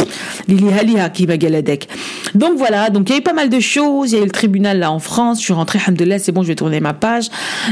Lili 0.46 0.68
Haliha 0.72 1.10
qui 1.10 1.26
deck. 1.26 1.88
Donc 2.36 2.56
voilà. 2.56 2.90
Donc, 2.90 3.08
il 3.08 3.12
y 3.12 3.16
a 3.16 3.18
eu 3.18 3.22
pas 3.22 3.32
mal 3.32 3.50
de 3.50 3.58
choses. 3.58 4.12
Il 4.12 4.14
y 4.14 4.18
a 4.18 4.22
eu 4.22 4.26
le 4.26 4.30
tribunal 4.30 4.78
là 4.78 4.92
en 4.92 5.00
France. 5.00 5.40
Je 5.40 5.44
suis 5.44 5.52
rentrée, 5.52 5.80
alhamdoulilah, 5.84 6.20
c'est 6.20 6.30
bon, 6.30 6.42
je 6.42 6.48
vais 6.48 6.54
tourner 6.54 6.78
ma 6.78 6.94
page. 6.94 7.30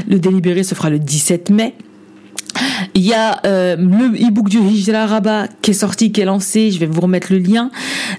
Le 0.09 0.19
délibéré 0.19 0.65
se 0.65 0.75
fera 0.75 0.91
le 0.91 0.99
17 0.99 1.51
mai. 1.51 1.75
Il 2.95 3.03
y 3.03 3.15
a 3.15 3.41
euh, 3.47 3.77
le 3.77 4.27
e-book 4.27 4.49
du 4.49 4.59
Hijra 4.59 5.07
Rabat 5.07 5.47
qui 5.63 5.71
est 5.71 5.75
sorti, 5.75 6.11
qui 6.11 6.21
est 6.21 6.25
lancé. 6.25 6.73
Je 6.73 6.81
vais 6.81 6.87
vous 6.87 7.01
remettre 7.01 7.33
le 7.33 7.39
lien. 7.39 7.71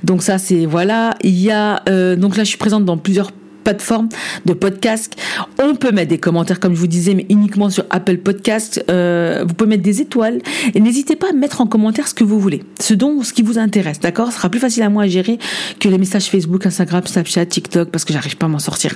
Donc 0.05 0.23
ça, 0.23 0.37
c'est 0.37 0.65
voilà. 0.65 1.15
Il 1.21 1.37
y 1.37 1.51
a 1.51 1.81
euh, 1.89 2.15
donc 2.15 2.37
là, 2.37 2.45
je 2.45 2.49
suis 2.49 2.57
présente 2.57 2.85
dans 2.85 2.97
plusieurs 2.97 3.31
plateforme 3.63 4.09
de 4.45 4.53
podcast. 4.53 5.15
On 5.61 5.75
peut 5.75 5.91
mettre 5.91 6.09
des 6.09 6.17
commentaires, 6.17 6.59
comme 6.59 6.75
je 6.75 6.79
vous 6.79 6.87
disais, 6.87 7.13
mais 7.13 7.25
uniquement 7.29 7.69
sur 7.69 7.85
Apple 7.89 8.17
Podcast. 8.17 8.83
Euh, 8.89 9.43
vous 9.47 9.53
pouvez 9.53 9.69
mettre 9.69 9.83
des 9.83 10.01
étoiles 10.01 10.41
et 10.73 10.79
n'hésitez 10.79 11.15
pas 11.15 11.29
à 11.29 11.33
mettre 11.33 11.61
en 11.61 11.67
commentaire 11.67 12.07
ce 12.07 12.13
que 12.13 12.23
vous 12.23 12.39
voulez, 12.39 12.63
ce 12.79 12.93
dont, 12.93 13.23
ce 13.23 13.33
qui 13.33 13.41
vous 13.41 13.57
intéresse, 13.57 13.99
d'accord? 13.99 14.31
Ce 14.31 14.37
sera 14.37 14.49
plus 14.49 14.59
facile 14.59 14.83
à 14.83 14.89
moi 14.89 15.03
à 15.03 15.07
gérer 15.07 15.39
que 15.79 15.89
les 15.89 15.97
messages 15.97 16.25
Facebook, 16.25 16.65
Instagram, 16.65 17.05
Snapchat, 17.05 17.45
TikTok, 17.45 17.89
parce 17.89 18.05
que 18.05 18.13
j'arrive 18.13 18.37
pas 18.37 18.45
à 18.45 18.49
m'en 18.49 18.59
sortir. 18.59 18.95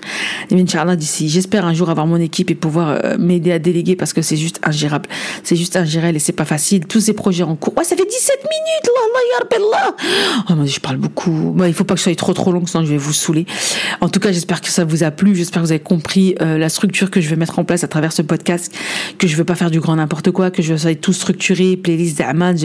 Inch'Allah, 0.51 0.95
d'ici, 0.95 1.29
j'espère 1.29 1.65
un 1.65 1.73
jour 1.73 1.89
avoir 1.89 2.07
mon 2.07 2.17
équipe 2.17 2.51
et 2.51 2.55
pouvoir 2.55 2.99
euh, 3.03 3.17
m'aider 3.17 3.51
à 3.51 3.59
déléguer 3.59 3.95
parce 3.95 4.13
que 4.13 4.21
c'est 4.21 4.37
juste 4.37 4.59
ingérable. 4.63 5.09
C'est 5.43 5.55
juste 5.55 5.75
ingérable 5.75 6.15
et 6.15 6.19
c'est 6.19 6.31
pas 6.33 6.45
facile. 6.45 6.85
Tous 6.85 6.99
ces 6.99 7.13
projets 7.13 7.43
en 7.43 7.55
cours. 7.55 7.77
Ouais, 7.77 7.83
ça 7.83 7.95
fait 7.95 8.05
17 8.05 8.37
minutes, 8.43 8.85
là, 8.85 9.01
là, 9.59 9.95
Oh, 10.49 10.55
moi, 10.55 10.65
je 10.65 10.79
parle 10.79 10.97
beaucoup. 10.97 11.55
il 11.65 11.73
faut 11.73 11.83
pas 11.83 11.93
que 11.93 11.99
je 11.99 12.03
sois 12.03 12.15
trop 12.15 12.33
trop 12.33 12.51
long, 12.51 12.65
sinon 12.65 12.83
je 12.83 12.91
vais 12.91 12.97
vous 12.97 13.13
saouler. 13.13 13.45
En 14.01 14.09
tout 14.09 14.19
cas, 14.19 14.31
j'espère 14.31 14.56
que 14.61 14.69
ça 14.69 14.85
vous 14.85 15.03
a 15.03 15.11
plu. 15.11 15.35
J'espère 15.35 15.61
que 15.61 15.67
vous 15.67 15.71
avez 15.71 15.81
compris 15.81 16.35
euh, 16.41 16.57
la 16.57 16.69
structure 16.69 17.11
que 17.11 17.21
je 17.21 17.29
vais 17.29 17.35
mettre 17.35 17.59
en 17.59 17.63
place 17.63 17.83
à 17.83 17.87
travers 17.87 18.11
ce 18.11 18.21
podcast, 18.21 18.73
que 19.17 19.27
je 19.27 19.35
veux 19.35 19.43
pas 19.43 19.55
faire 19.55 19.71
du 19.71 19.79
grand 19.79 19.95
n'importe 19.95 20.31
quoi, 20.31 20.51
que 20.51 20.61
je 20.61 20.75
ça 20.75 20.95
tout 20.95 21.13
structuré, 21.13 21.77
playlist 21.77 22.17
d'Aman, 22.17 22.57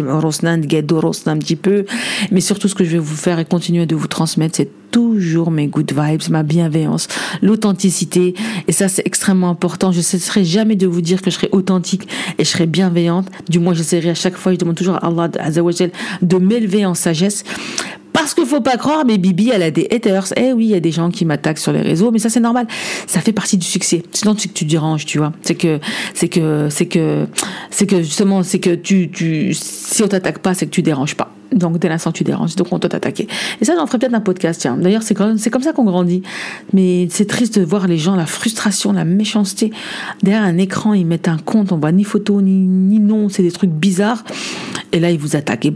un 1.28 1.38
petit 1.38 1.56
peu. 1.56 1.84
Mais 2.30 2.40
surtout, 2.40 2.68
ce 2.68 2.74
que 2.74 2.84
je 2.84 2.90
vais 2.90 2.98
vous 2.98 3.16
faire 3.16 3.38
et 3.38 3.44
continuer 3.44 3.86
de 3.86 3.94
vous 3.94 4.08
transmettre, 4.08 4.56
c'est 4.56 4.70
toujours 4.92 5.50
mes 5.50 5.66
good 5.66 5.92
vibes, 5.92 6.22
ma 6.30 6.44
bienveillance, 6.44 7.08
l'authenticité. 7.42 8.34
Et 8.68 8.72
ça, 8.72 8.86
c'est 8.86 9.04
extrêmement 9.04 9.50
important. 9.50 9.90
Je 9.90 9.98
ne 9.98 10.02
cesserai 10.02 10.44
jamais 10.44 10.76
de 10.76 10.86
vous 10.86 11.00
dire 11.00 11.20
que 11.20 11.30
je 11.30 11.36
serai 11.36 11.48
authentique 11.50 12.06
et 12.38 12.44
je 12.44 12.48
serai 12.48 12.66
bienveillante. 12.66 13.26
Du 13.48 13.58
moins, 13.58 13.74
j'essaierai 13.74 14.10
à 14.10 14.14
chaque 14.14 14.36
fois, 14.36 14.52
je 14.52 14.58
demande 14.58 14.76
toujours 14.76 14.94
à 14.96 15.06
Allah 15.08 15.28
de 15.28 16.36
m'élever 16.36 16.86
en 16.86 16.94
sagesse 16.94 17.42
parce 18.12 18.34
qu'il 18.34 18.46
faut 18.46 18.60
pas 18.60 18.76
croire, 18.76 19.04
mais 19.06 19.18
Bibi, 19.18 19.50
elle 19.52 19.62
a 19.62 19.70
des 19.70 19.88
haters. 19.90 20.32
Eh 20.36 20.52
oui, 20.52 20.66
il 20.66 20.70
y 20.70 20.74
a 20.74 20.80
des 20.80 20.92
gens 20.92 21.10
qui 21.10 21.24
m'attaquent 21.24 21.58
sur 21.58 21.72
les 21.72 21.80
réseaux, 21.80 22.10
mais 22.10 22.18
ça 22.18 22.28
c'est 22.28 22.40
normal. 22.40 22.68
Ça 23.06 23.20
fait 23.20 23.32
partie 23.32 23.56
du 23.56 23.66
succès. 23.66 24.02
Sinon, 24.12 24.36
c'est 24.38 24.48
que 24.48 24.54
tu 24.54 24.64
déranges, 24.64 25.06
tu 25.06 25.18
vois. 25.18 25.32
C'est 25.42 25.54
que, 25.54 25.80
c'est 26.14 26.28
que, 26.28 26.68
c'est 26.70 26.86
que, 26.86 27.26
c'est 27.70 27.86
que 27.86 27.96
justement, 28.02 28.42
c'est 28.42 28.60
que 28.60 28.74
tu, 28.74 29.10
tu, 29.10 29.54
si 29.54 30.02
on 30.02 30.08
t'attaque 30.08 30.38
pas, 30.38 30.54
c'est 30.54 30.66
que 30.66 30.70
tu 30.70 30.82
déranges 30.82 31.16
pas. 31.16 31.34
Donc 31.52 31.78
dès 31.78 31.88
l'instant 31.88 32.12
tu 32.12 32.24
déranges, 32.24 32.56
donc 32.56 32.68
on 32.72 32.78
doit 32.78 32.90
t'attaquer. 32.90 33.28
Et 33.60 33.64
ça, 33.64 33.74
j'en 33.76 33.86
ferai 33.86 33.98
peut-être 33.98 34.14
un 34.14 34.20
podcast, 34.20 34.60
tiens. 34.60 34.76
D'ailleurs, 34.76 35.02
c'est 35.02 35.14
comme, 35.14 35.38
ça 35.38 35.72
qu'on 35.72 35.84
grandit. 35.84 36.22
Mais 36.72 37.08
c'est 37.10 37.26
triste 37.26 37.58
de 37.58 37.64
voir 37.64 37.86
les 37.86 37.98
gens, 37.98 38.16
la 38.16 38.26
frustration, 38.26 38.92
la 38.92 39.04
méchanceté. 39.04 39.72
Derrière 40.22 40.42
un 40.42 40.58
écran, 40.58 40.94
ils 40.94 41.06
mettent 41.06 41.28
un 41.28 41.38
compte, 41.38 41.72
on 41.72 41.78
voit 41.78 41.92
ni 41.92 42.04
photo, 42.04 42.40
ni, 42.40 42.52
ni 42.52 42.98
nom, 42.98 43.28
c'est 43.28 43.42
des 43.42 43.52
trucs 43.52 43.70
bizarres. 43.70 44.24
Et 44.92 45.00
là, 45.00 45.10
ils 45.10 45.18
vous 45.18 45.36
attaquent. 45.36 45.66
Et, 45.66 45.74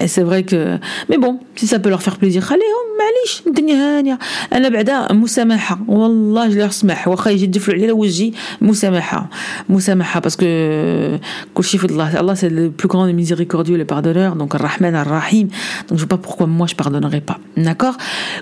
et 0.00 0.08
c'est 0.08 0.22
vrai 0.22 0.42
que... 0.42 0.78
Mais 1.08 1.18
bon, 1.18 1.38
si 1.54 1.66
ça 1.66 1.78
peut 1.78 1.88
leur 1.88 2.02
faire 2.02 2.16
plaisir, 2.16 2.50
allez, 2.50 2.62
on 2.62 2.91
معليش 3.01 3.41
الدنيا 3.47 3.97
هانية 3.97 4.19
أنا 4.53 4.69
بعدا 4.69 5.13
مسامحة 5.13 5.79
والله 5.87 6.49
je 6.51 6.67
leur 6.67 6.71
سمح 6.71 7.07
واخا 7.07 7.29
يجي 7.29 7.43
يدفلوا 7.43 7.83
على 7.83 7.91
وجهي 7.91 8.31
مسامحة 8.61 9.29
مسامحة 9.69 10.21
parce 10.21 10.35
que 10.35 11.19
كل 11.53 11.63
شيء 11.63 11.79
في 11.79 11.85
الله 11.85 12.17
Allah 12.17 12.35
c'est 12.35 12.49
le 12.49 12.69
plus 12.71 12.87
grand 12.87 13.05
des 13.07 13.13
miséricordieux 13.13 13.77
le 13.77 13.85
pardonneur 13.85 14.35
donc 14.35 14.53
Rahman 14.53 14.95
Ar-Rahim 14.95 15.47
donc 15.87 15.97
je 15.97 16.03
sais 16.03 16.07
pas 16.07 16.17
pourquoi 16.17 16.47
moi 16.47 16.67
je 16.67 16.75
pardonnerai 16.75 17.21
pas 17.21 17.37
d'accord 17.57 17.95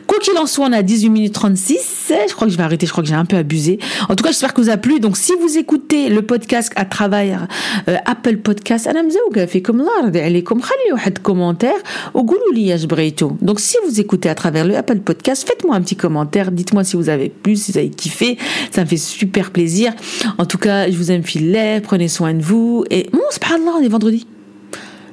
quoi 0.08 0.18
qu'il 0.20 0.38
en 0.38 0.46
soit 0.46 0.66
on 0.68 0.74
a 0.74 0.82
18 0.82 1.10
minutes 1.10 1.34
36 1.34 2.14
je 2.30 2.34
crois 2.34 2.48
que 2.48 2.54
je 2.54 2.58
vais 2.58 2.64
arrêter 2.64 2.86
je 2.86 2.92
crois 2.92 3.04
que 3.04 3.10
j'ai 3.10 3.16
un 3.16 3.26
peu 3.26 3.38
abusé 3.38 3.80
en 4.10 4.16
tout 4.16 4.24
cas 4.24 4.32
j'espère 4.32 4.54
que 4.54 4.62
vous 4.62 4.70
a 4.70 4.78
plu 4.78 5.00
donc 5.00 5.18
si 5.18 5.34
vous 5.42 5.58
écoutez 5.58 6.10
le 6.10 6.22
podcast 6.22 6.72
à 6.76 6.86
travers 6.86 7.48
euh, 7.90 7.98
Apple 8.06 8.38
Podcast 8.38 8.88
أنا 8.88 9.02
مزوقة 9.02 9.46
فيكم 9.46 9.82
الله 9.82 10.04
يرضي 10.04 10.22
عليكم 10.22 10.60
خليوا 10.60 10.94
واحد 10.94 11.18
كومنتير 11.18 11.74
وقولوا 12.14 12.54
لي 12.54 12.76
اش 12.76 12.84
بغيتوا 12.84 13.32
donc 13.46 13.60
si 13.60 13.76
vous 13.86 14.00
écoutez 14.00 14.30
à 14.30 14.36
travers 14.36 14.49
le 14.51 14.77
Apple 14.77 15.01
Podcast. 15.01 15.47
Faites-moi 15.47 15.75
un 15.77 15.81
petit 15.81 15.97
commentaire. 15.97 16.53
Dites-moi 16.53 16.85
si 16.85 16.97
vous 16.97 17.09
avez 17.09 17.29
plu 17.29 17.57
si 17.57 17.73
vous 17.73 17.79
avez 17.79 17.91
kiffé. 17.91 18.39
Ça 18.71 18.83
me 18.83 18.87
fait 18.87 18.97
super 18.97 19.51
plaisir. 19.51 19.93
En 20.39 20.47
tout 20.47 20.59
cas 20.59 20.91
je 20.91 20.97
vous 20.97 21.11
aime 21.11 21.23
filet 21.23 21.81
prenez 21.81 22.09
soin 22.09 22.35
de 22.35 22.43
vous. 22.43 22.85
Et 22.91 23.09
bon 23.13 23.21
subhanallah 23.31 23.73
on 23.79 23.83
est 23.83 23.89
vendredi. 23.89 24.27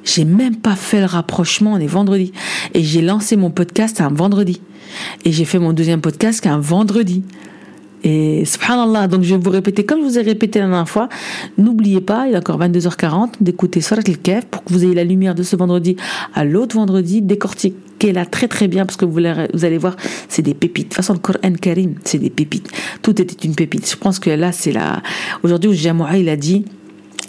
J'ai 0.03 0.23
même 0.23 0.55
pas 0.55 0.75
fait 0.75 0.99
le 0.99 1.05
rapprochement, 1.05 1.73
on 1.73 1.79
est 1.79 1.87
vendredi. 1.87 2.31
Et 2.73 2.83
j'ai 2.83 3.01
lancé 3.01 3.35
mon 3.35 3.51
podcast 3.51 3.99
un 3.99 4.09
vendredi. 4.09 4.61
Et 5.25 5.31
j'ai 5.31 5.43
fait 5.45 5.59
mon 5.59 5.73
deuxième 5.73 6.01
podcast 6.01 6.45
un 6.47 6.59
vendredi. 6.59 7.23
Et 8.09 8.45
subhanallah, 8.45 9.09
donc 9.09 9.23
je 9.23 9.35
vais 9.35 9.41
vous 9.41 9.49
répéter 9.49 9.85
comme 9.85 9.99
je 9.99 10.05
vous 10.05 10.17
ai 10.17 10.21
répété 10.21 10.59
la 10.59 10.67
dernière 10.67 10.87
fois, 10.87 11.09
n'oubliez 11.57 11.99
pas, 11.99 12.25
il 12.29 12.35
est 12.35 12.37
encore 12.37 12.57
22h40, 12.57 13.31
d'écouter 13.41 13.81
Surat 13.81 13.99
al-Kef 14.07 14.45
pour 14.45 14.63
que 14.63 14.71
vous 14.71 14.85
ayez 14.85 14.93
la 14.93 15.03
lumière 15.03 15.35
de 15.35 15.43
ce 15.43 15.57
vendredi 15.57 15.97
à 16.33 16.45
l'autre 16.45 16.77
vendredi, 16.77 17.21
décortiquez-la 17.21 18.25
très 18.25 18.47
très 18.47 18.69
bien 18.69 18.85
parce 18.85 18.95
que 18.95 19.03
vous, 19.03 19.19
allez 19.19 19.77
voir, 19.77 19.97
c'est 20.29 20.41
des 20.41 20.53
pépites. 20.53 20.85
De 20.85 20.89
toute 20.91 20.95
façon, 20.95 21.11
le 21.15 21.19
Coran 21.19 21.53
Karim, 21.59 21.95
c'est 22.05 22.17
des 22.17 22.29
pépites. 22.29 22.69
Tout 23.01 23.21
était 23.21 23.45
une 23.45 23.55
pépite. 23.55 23.91
Je 23.91 23.97
pense 23.97 24.19
que 24.19 24.29
là, 24.29 24.53
c'est 24.53 24.71
la... 24.71 25.01
Aujourd'hui, 25.43 25.69
où 25.71 25.73
Jamoua, 25.73 26.15
il 26.15 26.29
a 26.29 26.37
dit, 26.37 26.63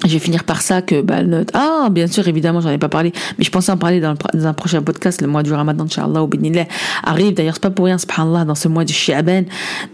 je 0.05 0.13
vais 0.13 0.19
finir 0.19 0.45
par 0.45 0.63
ça 0.63 0.83
que 0.83 1.01
bah, 1.01 1.23
notre... 1.23 1.53
ah 1.57 1.89
bien 1.91 2.07
sûr 2.07 2.27
évidemment 2.29 2.61
j'en 2.61 2.71
ai 2.71 2.79
pas 2.79 2.89
parlé 2.89 3.13
mais 3.39 3.45
je 3.45 3.51
pensais 3.51 3.73
en 3.73 3.77
parler 3.77 4.01
dans, 4.01 4.15
un 4.35 4.53
prochain 4.53 4.83
podcast 4.83 5.21
le 5.21 5.27
mois 5.27 5.43
du 5.43 5.53
Ramadan 5.53 5.85
inchallah 5.85 6.23
ou 6.23 6.31
arrive 7.03 7.35
d'ailleurs 7.35 7.55
c'est 7.55 7.63
pas 7.63 7.71
pour 7.71 7.87
rien 7.87 7.99
subhanallah 7.99 8.45
dans 8.45 8.55
ce 8.55 8.69
mois 8.69 8.85
du 8.85 8.93
Shi'aban 8.93 9.45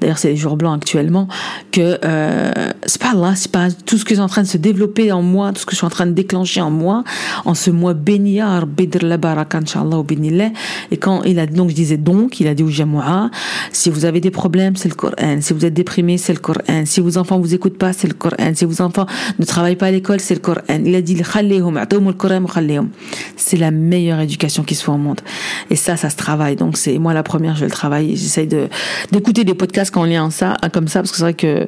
d'ailleurs 0.00 0.18
c'est 0.18 0.28
les 0.28 0.36
jours 0.36 0.56
blancs 0.56 0.76
actuellement 0.76 1.28
que 1.72 1.98
euh, 2.04 2.52
subhanallah 2.86 3.34
c'est 3.36 3.50
pas 3.50 3.70
tout 3.70 3.96
ce 3.96 4.04
que 4.04 4.14
est 4.14 4.20
en 4.20 4.28
train 4.28 4.42
de 4.42 4.48
se 4.48 4.58
développer 4.58 5.10
en 5.10 5.22
moi 5.22 5.52
tout 5.52 5.60
ce 5.60 5.66
que 5.66 5.72
je 5.72 5.76
suis 5.76 5.86
en 5.86 5.90
train 5.90 6.06
de 6.06 6.12
déclencher 6.12 6.60
en 6.60 6.70
moi 6.70 7.02
en 7.44 7.54
ce 7.54 7.70
mois 7.70 7.94
béni 7.94 8.40
bidr 8.66 9.04
la 9.04 9.16
baraka 9.16 9.58
inchallah 9.58 9.98
ou 9.98 10.06
et 10.90 10.96
quand 10.96 11.22
il 11.24 11.38
a 11.38 11.46
donc 11.46 11.70
je 11.70 11.74
disais 11.74 11.96
donc 11.96 12.40
il 12.40 12.46
a 12.46 12.54
dit 12.54 12.62
au 12.62 12.68
Jamoua 12.68 13.30
si 13.72 13.90
vous 13.90 14.04
avez 14.04 14.20
des 14.20 14.30
problèmes 14.30 14.76
c'est 14.76 14.88
le 14.88 14.94
Coran. 14.94 15.40
Si 15.40 15.52
vous 15.52 15.64
êtes 15.64 15.74
déprimé 15.74 16.18
c'est 16.18 16.32
le 16.32 16.38
Coran. 16.38 16.84
Si 16.84 17.00
vos 17.00 17.18
enfants 17.18 17.38
vous 17.38 17.54
écoutent 17.54 17.78
pas 17.78 17.92
c'est 17.92 18.08
le 18.08 18.14
Coran. 18.14 18.54
Si 18.54 18.64
vos 18.64 18.80
enfants 18.82 19.06
ne 19.38 19.44
travaillent 19.44 19.76
pas 19.76 19.93
l'école, 19.94 20.20
c'est 20.20 20.34
le 20.34 20.40
Coran. 20.40 20.60
Il 20.68 20.94
a 20.94 21.00
dit 21.00 21.16
c'est 23.36 23.56
la 23.56 23.70
meilleure 23.70 24.20
éducation 24.20 24.62
qui 24.62 24.74
soit 24.74 24.94
au 24.94 24.98
monde. 24.98 25.20
Et 25.70 25.76
ça, 25.76 25.96
ça 25.96 26.10
se 26.10 26.16
travaille. 26.16 26.56
Donc 26.56 26.76
c'est 26.76 26.98
moi 26.98 27.14
la 27.14 27.22
première, 27.22 27.56
je 27.56 27.64
le 27.64 27.70
travaille. 27.70 28.16
J'essaye 28.16 28.46
de 28.46 28.68
d'écouter 29.12 29.44
des 29.44 29.54
podcasts 29.54 29.90
quand 29.90 30.02
on 30.02 30.04
lit 30.04 30.18
en 30.18 30.30
ça, 30.30 30.54
comme 30.72 30.88
ça, 30.88 31.00
parce 31.00 31.10
que 31.10 31.16
c'est 31.16 31.22
vrai 31.22 31.34
que 31.34 31.66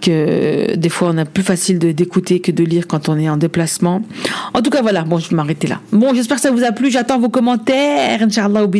que 0.00 0.76
des 0.76 0.88
fois 0.88 1.10
on 1.12 1.18
a 1.18 1.24
plus 1.24 1.42
facile 1.42 1.78
d'écouter 1.78 2.40
que 2.40 2.52
de 2.52 2.64
lire 2.64 2.86
quand 2.86 3.08
on 3.08 3.18
est 3.18 3.28
en 3.28 3.36
déplacement. 3.36 4.02
En 4.54 4.62
tout 4.62 4.70
cas, 4.70 4.82
voilà. 4.82 5.02
Bon, 5.02 5.18
je 5.18 5.28
vais 5.28 5.36
m'arrêter 5.36 5.66
là. 5.66 5.80
Bon, 5.92 6.14
j'espère 6.14 6.36
que 6.36 6.42
ça 6.42 6.50
vous 6.50 6.64
a 6.64 6.72
plu. 6.72 6.90
J'attends 6.90 7.18
vos 7.18 7.28
commentaires. 7.28 8.22
Inch'Allah, 8.22 8.64
ou 8.64 8.70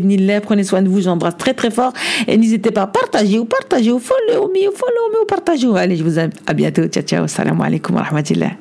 Prenez 0.43 0.65
soin 0.65 0.83
de 0.83 0.89
vous. 0.89 1.01
J'embrasse 1.01 1.37
très 1.37 1.55
très 1.55 1.71
fort. 1.71 1.93
Et 2.27 2.37
n'hésitez 2.37 2.71
pas 2.71 2.83
à 2.83 2.87
partager 2.87 3.39
ou 3.39 3.45
partager 3.45 3.93
ou 3.93 3.99
follow 3.99 4.49
me 4.49 4.69
ou 4.69 4.73
follow 4.73 5.13
me 5.13 5.23
ou 5.23 5.27
partagez. 5.27 5.67
Allez, 5.77 5.97
je 5.97 6.05
vous 6.05 6.19
aime. 6.19 6.31
À 6.47 6.55
bientôt. 6.55 6.87
Ciao, 6.87 7.03
ciao. 7.03 7.27
Salam 7.27 7.61
alaikum 7.61 7.97
wa 7.97 8.03
rahmatullah. 8.03 8.53